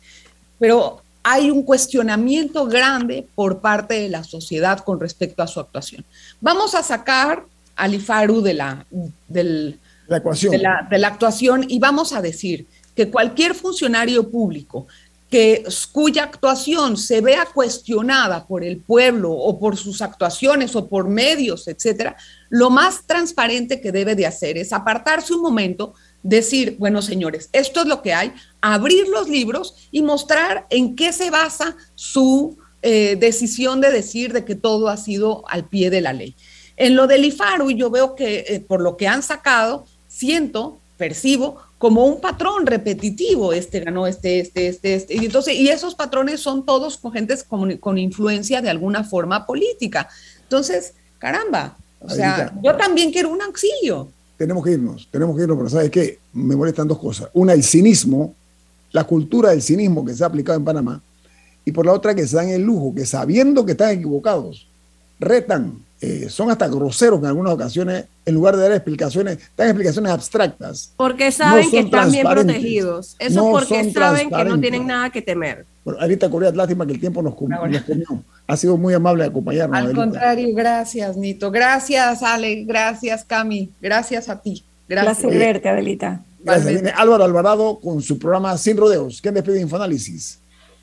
[0.58, 6.04] Pero hay un cuestionamiento grande por parte de la sociedad con respecto a su actuación.
[6.40, 7.42] Vamos a sacar
[7.74, 8.86] al IFARU de la,
[10.06, 10.52] la, ecuación.
[10.52, 14.86] de la actuación y vamos a decir que cualquier funcionario público
[15.28, 21.08] que, cuya actuación se vea cuestionada por el pueblo o por sus actuaciones o por
[21.08, 22.16] medios, etcétera,
[22.50, 25.94] lo más transparente que debe de hacer es apartarse un momento,
[26.28, 31.12] decir, bueno, señores, esto es lo que hay, abrir los libros y mostrar en qué
[31.12, 36.00] se basa su eh, decisión de decir de que todo ha sido al pie de
[36.00, 36.34] la ley.
[36.76, 41.62] En lo del IFARU, yo veo que eh, por lo que han sacado, siento, percibo
[41.78, 46.40] como un patrón repetitivo, este ganó, este, este, este, este, y entonces, y esos patrones
[46.40, 50.08] son todos con gentes con, con influencia de alguna forma política.
[50.42, 55.56] Entonces, caramba, o sea, yo también quiero un auxilio tenemos que irnos, tenemos que irnos,
[55.56, 56.18] pero ¿sabes qué?
[56.32, 57.30] Me molestan dos cosas.
[57.32, 58.34] Una, el cinismo,
[58.92, 61.02] la cultura del cinismo que se ha aplicado en Panamá,
[61.64, 64.68] y por la otra, que se dan el lujo, que sabiendo que están equivocados,
[65.18, 70.12] retan, eh, son hasta groseros en algunas ocasiones, en lugar de dar explicaciones, dan explicaciones
[70.12, 70.92] abstractas.
[70.96, 73.16] Porque saben que están bien protegidos.
[73.18, 75.64] Eso porque saben que no tienen nada que temer.
[75.84, 77.58] Bueno, ahorita Correa, lástima que el tiempo nos, comió.
[78.46, 79.78] Ha sido muy amable acompañarnos.
[79.78, 81.50] Al contrario, gracias, Nito.
[81.50, 82.64] Gracias, Ale.
[82.64, 83.70] Gracias, Cami.
[83.80, 84.64] Gracias a ti.
[84.88, 85.18] Gracias.
[85.20, 86.20] Placer verte, Adelita.
[86.44, 86.72] Gracias.
[86.74, 89.20] Viene Álvaro Alvarado con su programa Sin Rodeos.
[89.20, 90.40] ¿Quién despide Infoanálisis?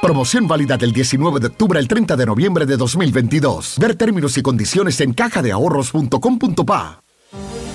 [0.00, 3.76] Promoción válida del 19 de octubre al 30 de noviembre de 2022.
[3.78, 7.02] Ver términos y condiciones en cajadeahorros.com.pa.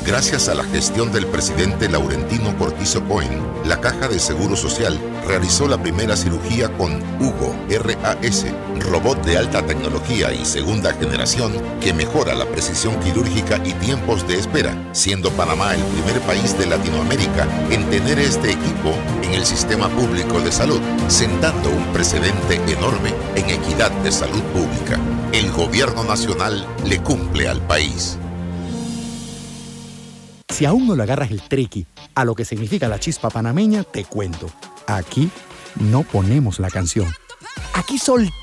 [0.05, 5.67] Gracias a la gestión del presidente Laurentino Cortizo Cohen, la Caja de Seguro Social realizó
[5.67, 8.45] la primera cirugía con Hugo RAS,
[8.81, 14.37] robot de alta tecnología y segunda generación que mejora la precisión quirúrgica y tiempos de
[14.37, 18.93] espera, siendo Panamá el primer país de Latinoamérica en tener este equipo
[19.23, 24.99] en el sistema público de salud, sentando un precedente enorme en equidad de salud pública.
[25.31, 28.19] El gobierno nacional le cumple al país.
[30.49, 34.05] Si aún no le agarras el triqui a lo que significa la chispa panameña, te
[34.05, 34.49] cuento.
[34.87, 35.29] Aquí
[35.79, 37.07] no ponemos la canción.
[37.73, 38.31] Aquí soltamos